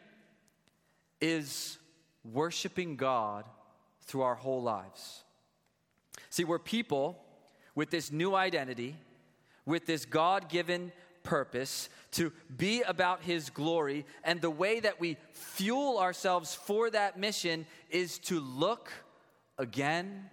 is 1.20 1.78
worshiping 2.24 2.96
God 2.96 3.44
through 4.04 4.22
our 4.22 4.36
whole 4.36 4.62
lives. 4.62 5.22
See, 6.30 6.46
we're 6.46 6.60
people 6.60 7.22
with 7.76 7.90
this 7.90 8.10
new 8.10 8.36
identity, 8.36 8.96
with 9.66 9.86
this 9.86 10.06
God 10.06 10.48
given 10.48 10.94
purpose, 11.24 11.90
to 12.12 12.32
be 12.56 12.82
about 12.82 13.24
His 13.24 13.50
glory. 13.50 14.06
And 14.24 14.42
the 14.42 14.50
way 14.50 14.80
that 14.80 15.00
we 15.00 15.18
fuel 15.32 15.98
ourselves 15.98 16.54
for 16.54 16.90
that 16.90 17.18
mission 17.18 17.66
is 17.90 18.20
to 18.20 18.40
look 18.40 18.92
again 19.58 20.30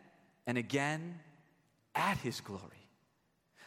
and 0.47 0.59
again 0.59 1.21
at 1.95 2.19
His 2.19 2.41
glory, 2.41 2.89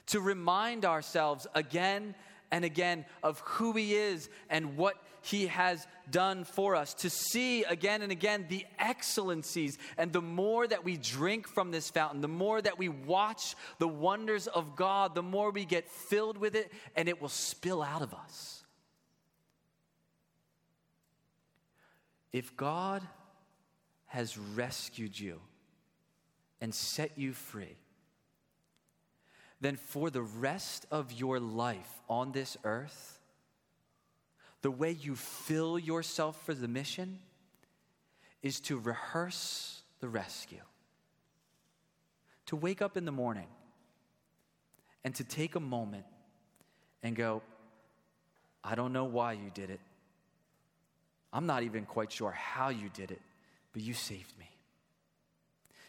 to 0.07 0.19
remind 0.19 0.85
ourselves 0.85 1.47
again 1.55 2.15
and 2.51 2.63
again 2.63 3.05
of 3.23 3.39
who 3.39 3.73
He 3.73 3.95
is 3.95 4.29
and 4.49 4.77
what 4.77 4.95
He 5.23 5.47
has 5.47 5.87
done 6.11 6.43
for 6.43 6.75
us, 6.75 6.93
to 6.95 7.09
see 7.09 7.63
again 7.63 8.01
and 8.01 8.11
again 8.11 8.45
the 8.49 8.65
excellencies. 8.77 9.77
And 9.97 10.11
the 10.11 10.21
more 10.21 10.67
that 10.67 10.83
we 10.83 10.97
drink 10.97 11.47
from 11.47 11.71
this 11.71 11.89
fountain, 11.89 12.19
the 12.19 12.27
more 12.27 12.61
that 12.61 12.77
we 12.77 12.89
watch 12.89 13.55
the 13.79 13.87
wonders 13.87 14.47
of 14.47 14.75
God, 14.75 15.15
the 15.15 15.23
more 15.23 15.49
we 15.51 15.63
get 15.63 15.89
filled 15.89 16.37
with 16.37 16.55
it, 16.55 16.73
and 16.97 17.07
it 17.07 17.21
will 17.21 17.29
spill 17.29 17.81
out 17.81 18.01
of 18.01 18.13
us. 18.13 18.65
If 22.33 22.57
God 22.57 23.01
has 24.07 24.37
rescued 24.37 25.17
you 25.17 25.39
and 26.59 26.75
set 26.75 27.17
you 27.17 27.31
free, 27.31 27.77
then 29.61 29.77
for 29.77 30.09
the 30.09 30.21
rest 30.21 30.85
of 30.91 31.13
your 31.13 31.39
life 31.39 32.01
on 32.09 32.33
this 32.33 32.57
earth, 32.65 33.12
the 34.63 34.71
way 34.71 34.91
you 34.91 35.13
fill 35.15 35.77
yourself 35.77 36.41
for 36.45 36.53
the 36.53 36.69
mission 36.69 37.19
is 38.41 38.61
to 38.61 38.79
rehearse 38.79 39.81
the 39.99 40.07
rescue. 40.07 40.61
To 42.47 42.55
wake 42.55 42.81
up 42.81 42.95
in 42.95 43.03
the 43.03 43.11
morning 43.11 43.47
and 45.03 45.13
to 45.15 45.23
take 45.25 45.55
a 45.55 45.59
moment 45.59 46.05
and 47.03 47.13
go, 47.13 47.41
I 48.63 48.75
don't 48.75 48.93
know 48.93 49.03
why 49.03 49.33
you 49.33 49.51
did 49.53 49.69
it. 49.69 49.81
I'm 51.33 51.45
not 51.45 51.63
even 51.63 51.85
quite 51.85 52.11
sure 52.11 52.31
how 52.31 52.69
you 52.69 52.89
did 52.93 53.11
it, 53.11 53.21
but 53.73 53.81
you 53.81 53.93
saved 53.93 54.37
me. 54.39 54.49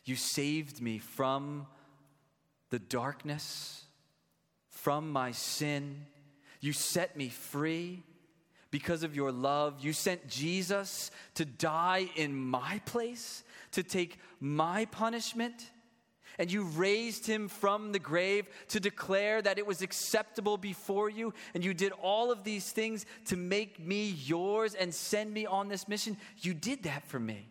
You 0.04 0.16
saved 0.16 0.82
me 0.82 0.98
from 0.98 1.68
the 2.70 2.80
darkness, 2.80 3.84
from 4.68 5.10
my 5.10 5.30
sin. 5.30 6.06
You 6.60 6.72
set 6.72 7.16
me 7.16 7.28
free 7.28 8.02
because 8.74 9.04
of 9.04 9.14
your 9.14 9.30
love. 9.30 9.78
You 9.84 9.92
sent 9.92 10.26
Jesus 10.26 11.12
to 11.34 11.44
die 11.44 12.08
in 12.16 12.34
my 12.34 12.80
place, 12.86 13.44
to 13.70 13.84
take 13.84 14.18
my 14.40 14.86
punishment. 14.86 15.70
And 16.40 16.50
you 16.50 16.64
raised 16.64 17.24
him 17.24 17.46
from 17.46 17.92
the 17.92 18.00
grave 18.00 18.48
to 18.70 18.80
declare 18.80 19.40
that 19.40 19.58
it 19.58 19.66
was 19.68 19.80
acceptable 19.80 20.56
before 20.56 21.08
you. 21.08 21.32
And 21.54 21.64
you 21.64 21.72
did 21.72 21.92
all 22.02 22.32
of 22.32 22.42
these 22.42 22.68
things 22.72 23.06
to 23.26 23.36
make 23.36 23.78
me 23.78 24.08
yours 24.08 24.74
and 24.74 24.92
send 24.92 25.32
me 25.32 25.46
on 25.46 25.68
this 25.68 25.86
mission. 25.86 26.16
You 26.40 26.52
did 26.52 26.82
that 26.82 27.06
for 27.06 27.20
me. 27.20 27.48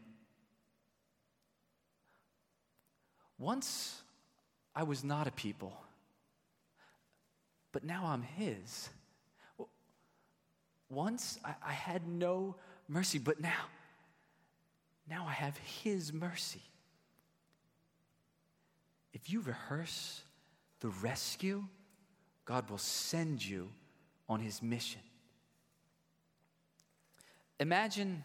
Once 3.39 4.01
I 4.75 4.83
was 4.83 5.05
not 5.05 5.27
a 5.27 5.31
people, 5.31 5.73
but 7.71 7.85
now 7.85 8.07
I'm 8.07 8.23
His. 8.23 8.89
Once 10.93 11.39
I, 11.43 11.53
I 11.67 11.73
had 11.73 12.07
no 12.07 12.55
mercy, 12.87 13.17
but 13.17 13.39
now, 13.39 13.65
now 15.09 15.25
I 15.27 15.33
have 15.33 15.57
His 15.57 16.13
mercy. 16.13 16.61
If 19.13 19.29
you 19.29 19.41
rehearse 19.41 20.21
the 20.79 20.89
rescue, 20.89 21.63
God 22.45 22.69
will 22.69 22.77
send 22.77 23.43
you 23.43 23.69
on 24.27 24.39
His 24.39 24.61
mission. 24.61 25.01
Imagine, 27.59 28.23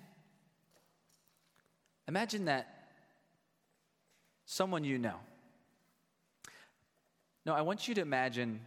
imagine 2.08 2.46
that 2.46 2.90
someone 4.44 4.82
you 4.82 4.98
know. 4.98 5.16
No, 7.44 7.54
I 7.54 7.62
want 7.62 7.86
you 7.86 7.94
to 7.94 8.00
imagine 8.00 8.60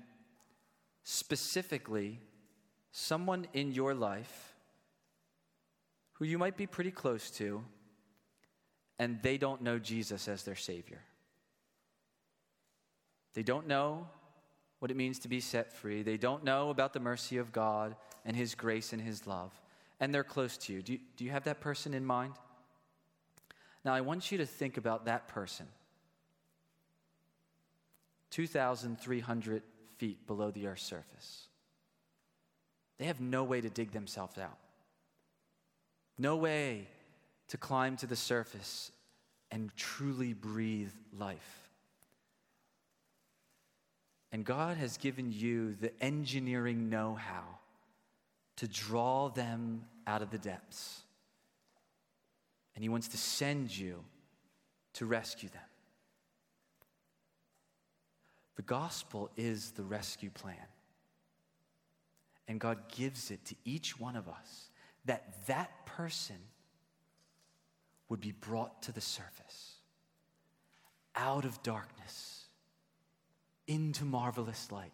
specifically 1.04 2.20
someone 2.92 3.48
in 3.54 3.72
your 3.72 3.94
life 3.94 4.56
who 6.14 6.26
you 6.26 6.38
might 6.38 6.58
be 6.58 6.68
pretty 6.68 6.92
close 6.92 7.32
to, 7.32 7.64
and 9.00 9.20
they 9.24 9.38
don't 9.38 9.62
know 9.62 9.80
Jesus 9.80 10.28
as 10.28 10.44
their 10.44 10.56
Savior. 10.56 11.02
They 13.34 13.44
don't 13.44 13.68
know 13.68 14.08
what 14.80 14.92
it 14.92 14.98
means 14.98 15.20
to 15.20 15.28
be 15.28 15.40
set 15.40 15.72
free. 15.72 16.04
They 16.04 16.18
don't 16.18 16.44
know 16.44 16.70
about 16.70 16.94
the 16.94 17.00
mercy 17.00 17.38
of 17.38 17.52
God 17.52 17.96
and 18.26 18.36
His 18.36 18.56
grace 18.56 18.94
and 18.94 19.02
His 19.02 19.26
love. 19.26 19.52
And 20.00 20.14
they're 20.14 20.24
close 20.24 20.58
to 20.58 20.74
you. 20.74 20.82
Do, 20.82 20.94
you. 20.94 21.00
do 21.18 21.26
you 21.26 21.32
have 21.32 21.46
that 21.46 21.62
person 21.62 21.94
in 21.94 22.06
mind? 22.06 22.34
Now, 23.86 23.94
I 23.94 24.02
want 24.02 24.32
you 24.32 24.38
to 24.40 24.46
think 24.46 24.78
about 24.78 25.06
that 25.06 25.28
person 25.28 25.68
2,300 28.32 29.64
feet 29.98 30.26
below 30.26 30.52
the 30.52 30.68
Earth's 30.68 30.84
surface. 30.84 31.48
They 33.02 33.08
have 33.08 33.20
no 33.20 33.44
way 33.44 33.62
to 33.62 33.70
dig 33.72 33.94
themselves 33.94 34.38
out, 34.38 34.60
no 36.20 36.36
way 36.36 36.88
to 37.48 37.58
climb 37.58 37.98
to 37.98 38.06
the 38.06 38.16
surface 38.16 38.92
and 39.50 39.76
truly 39.76 40.34
breathe 40.34 40.92
life. 41.18 41.68
And 44.32 44.46
God 44.46 44.78
has 44.78 44.98
given 44.98 45.32
you 45.32 45.74
the 45.74 45.92
engineering 46.00 46.92
know 46.92 47.16
how 47.16 47.58
to 48.58 48.68
draw 48.68 49.30
them 49.30 49.86
out 50.06 50.22
of 50.22 50.30
the 50.30 50.38
depths. 50.38 51.02
And 52.76 52.84
He 52.84 52.90
wants 52.90 53.08
to 53.08 53.18
send 53.18 53.76
you 53.76 54.04
to 54.94 55.08
rescue 55.08 55.50
them. 55.50 55.62
The 58.58 58.62
gospel 58.62 59.32
is 59.36 59.72
the 59.72 59.82
rescue 59.82 60.30
plan. 60.30 60.68
And 62.48 62.60
God 62.60 62.80
gives 62.90 63.32
it 63.32 63.46
to 63.46 63.56
each 63.64 64.00
one 64.00 64.16
of 64.16 64.28
us 64.28 64.70
that 65.06 65.48
that 65.48 65.86
person 65.86 66.38
would 68.10 68.20
be 68.20 68.34
brought 68.34 68.82
to 68.84 68.92
the 68.92 69.02
surface, 69.02 69.76
out 71.16 71.46
of 71.46 71.64
darkness, 71.64 72.46
into 73.68 74.04
marvelous 74.04 74.72
light, 74.72 74.92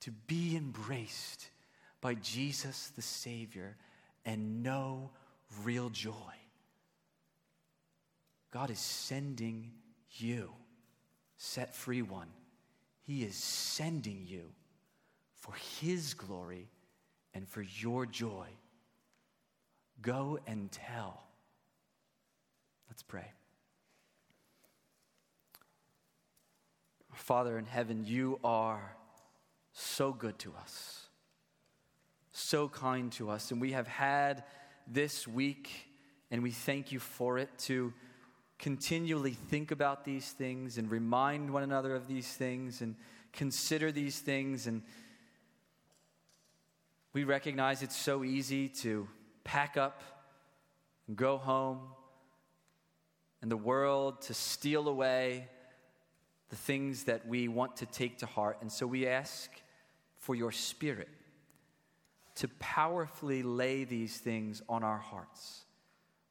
to 0.00 0.10
be 0.10 0.56
embraced 0.56 1.50
by 2.00 2.14
Jesus 2.14 2.90
the 2.96 3.02
Savior 3.02 3.76
and 4.24 4.62
know 4.62 5.10
real 5.62 5.88
joy. 5.90 6.12
God 8.50 8.70
is 8.70 8.80
sending 8.80 9.70
you, 10.12 10.50
set 11.36 11.74
free 11.74 12.02
one. 12.02 12.28
He 13.02 13.22
is 13.22 13.36
sending 13.36 14.24
you 14.26 14.50
for 15.40 15.54
His 15.80 16.14
glory 16.14 16.68
and 17.34 17.48
for 17.48 17.62
your 17.62 18.06
joy. 18.06 18.46
Go 20.00 20.38
and 20.46 20.70
tell. 20.70 21.24
Let's 22.88 23.02
pray. 23.02 23.32
Father 27.12 27.58
in 27.58 27.66
heaven, 27.66 28.04
you 28.06 28.38
are 28.42 28.96
so 29.72 30.12
good 30.12 30.38
to 30.40 30.52
us, 30.60 31.06
so 32.32 32.68
kind 32.68 33.12
to 33.12 33.30
us, 33.30 33.50
and 33.50 33.60
we 33.60 33.72
have 33.72 33.86
had 33.86 34.44
this 34.86 35.28
week, 35.28 35.70
and 36.30 36.42
we 36.42 36.50
thank 36.50 36.92
you 36.92 36.98
for 36.98 37.38
it 37.38 37.50
to 37.58 37.92
continually 38.58 39.32
think 39.32 39.70
about 39.70 40.04
these 40.04 40.30
things 40.32 40.76
and 40.76 40.90
remind 40.90 41.50
one 41.50 41.62
another 41.62 41.94
of 41.94 42.08
these 42.08 42.28
things 42.28 42.80
and 42.80 42.94
consider 43.32 43.90
these 43.90 44.18
things. 44.18 44.66
And 44.66 44.82
we 47.12 47.24
recognize 47.24 47.82
it's 47.82 47.96
so 47.96 48.24
easy 48.24 48.68
to 48.68 49.08
pack 49.44 49.76
up 49.76 50.02
and 51.08 51.16
go 51.16 51.36
home 51.38 51.80
and 53.42 53.50
the 53.50 53.56
world 53.56 54.22
to 54.22 54.34
steal 54.34 54.88
away 54.88 55.48
the 56.50 56.56
things 56.56 57.04
that 57.04 57.26
we 57.26 57.48
want 57.48 57.76
to 57.76 57.86
take 57.86 58.18
to 58.18 58.26
heart. 58.26 58.58
And 58.60 58.70
so 58.70 58.86
we 58.86 59.06
ask 59.06 59.50
for 60.18 60.34
your 60.34 60.52
spirit 60.52 61.08
to 62.36 62.48
powerfully 62.58 63.42
lay 63.42 63.84
these 63.84 64.18
things 64.18 64.62
on 64.68 64.84
our 64.84 64.98
hearts, 64.98 65.62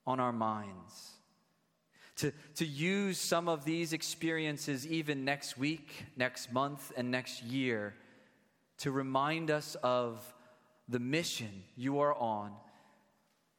on 0.06 0.20
our 0.20 0.34
minds 0.34 1.20
to, 2.20 2.34
to 2.56 2.66
use 2.66 3.18
some 3.18 3.48
of 3.48 3.64
these 3.64 3.94
experiences 3.94 4.86
even 4.86 5.24
next 5.24 5.58
week, 5.58 6.04
next 6.18 6.52
month, 6.52 6.92
and 6.98 7.10
next 7.10 7.44
year 7.44 7.96
to 8.80 8.92
remind 8.92 9.50
us 9.50 9.78
of 9.84 10.22
the 10.90 11.00
mission 11.00 11.64
you 11.76 12.00
are 12.00 12.16
on 12.16 12.52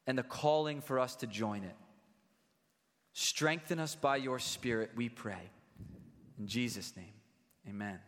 and 0.05 0.17
the 0.17 0.23
calling 0.23 0.81
for 0.81 0.99
us 0.99 1.15
to 1.15 1.27
join 1.27 1.63
it. 1.63 1.75
Strengthen 3.13 3.79
us 3.79 3.95
by 3.95 4.17
your 4.17 4.39
Spirit, 4.39 4.91
we 4.95 5.09
pray. 5.09 5.49
In 6.37 6.47
Jesus' 6.47 6.93
name, 6.95 7.13
amen. 7.67 7.99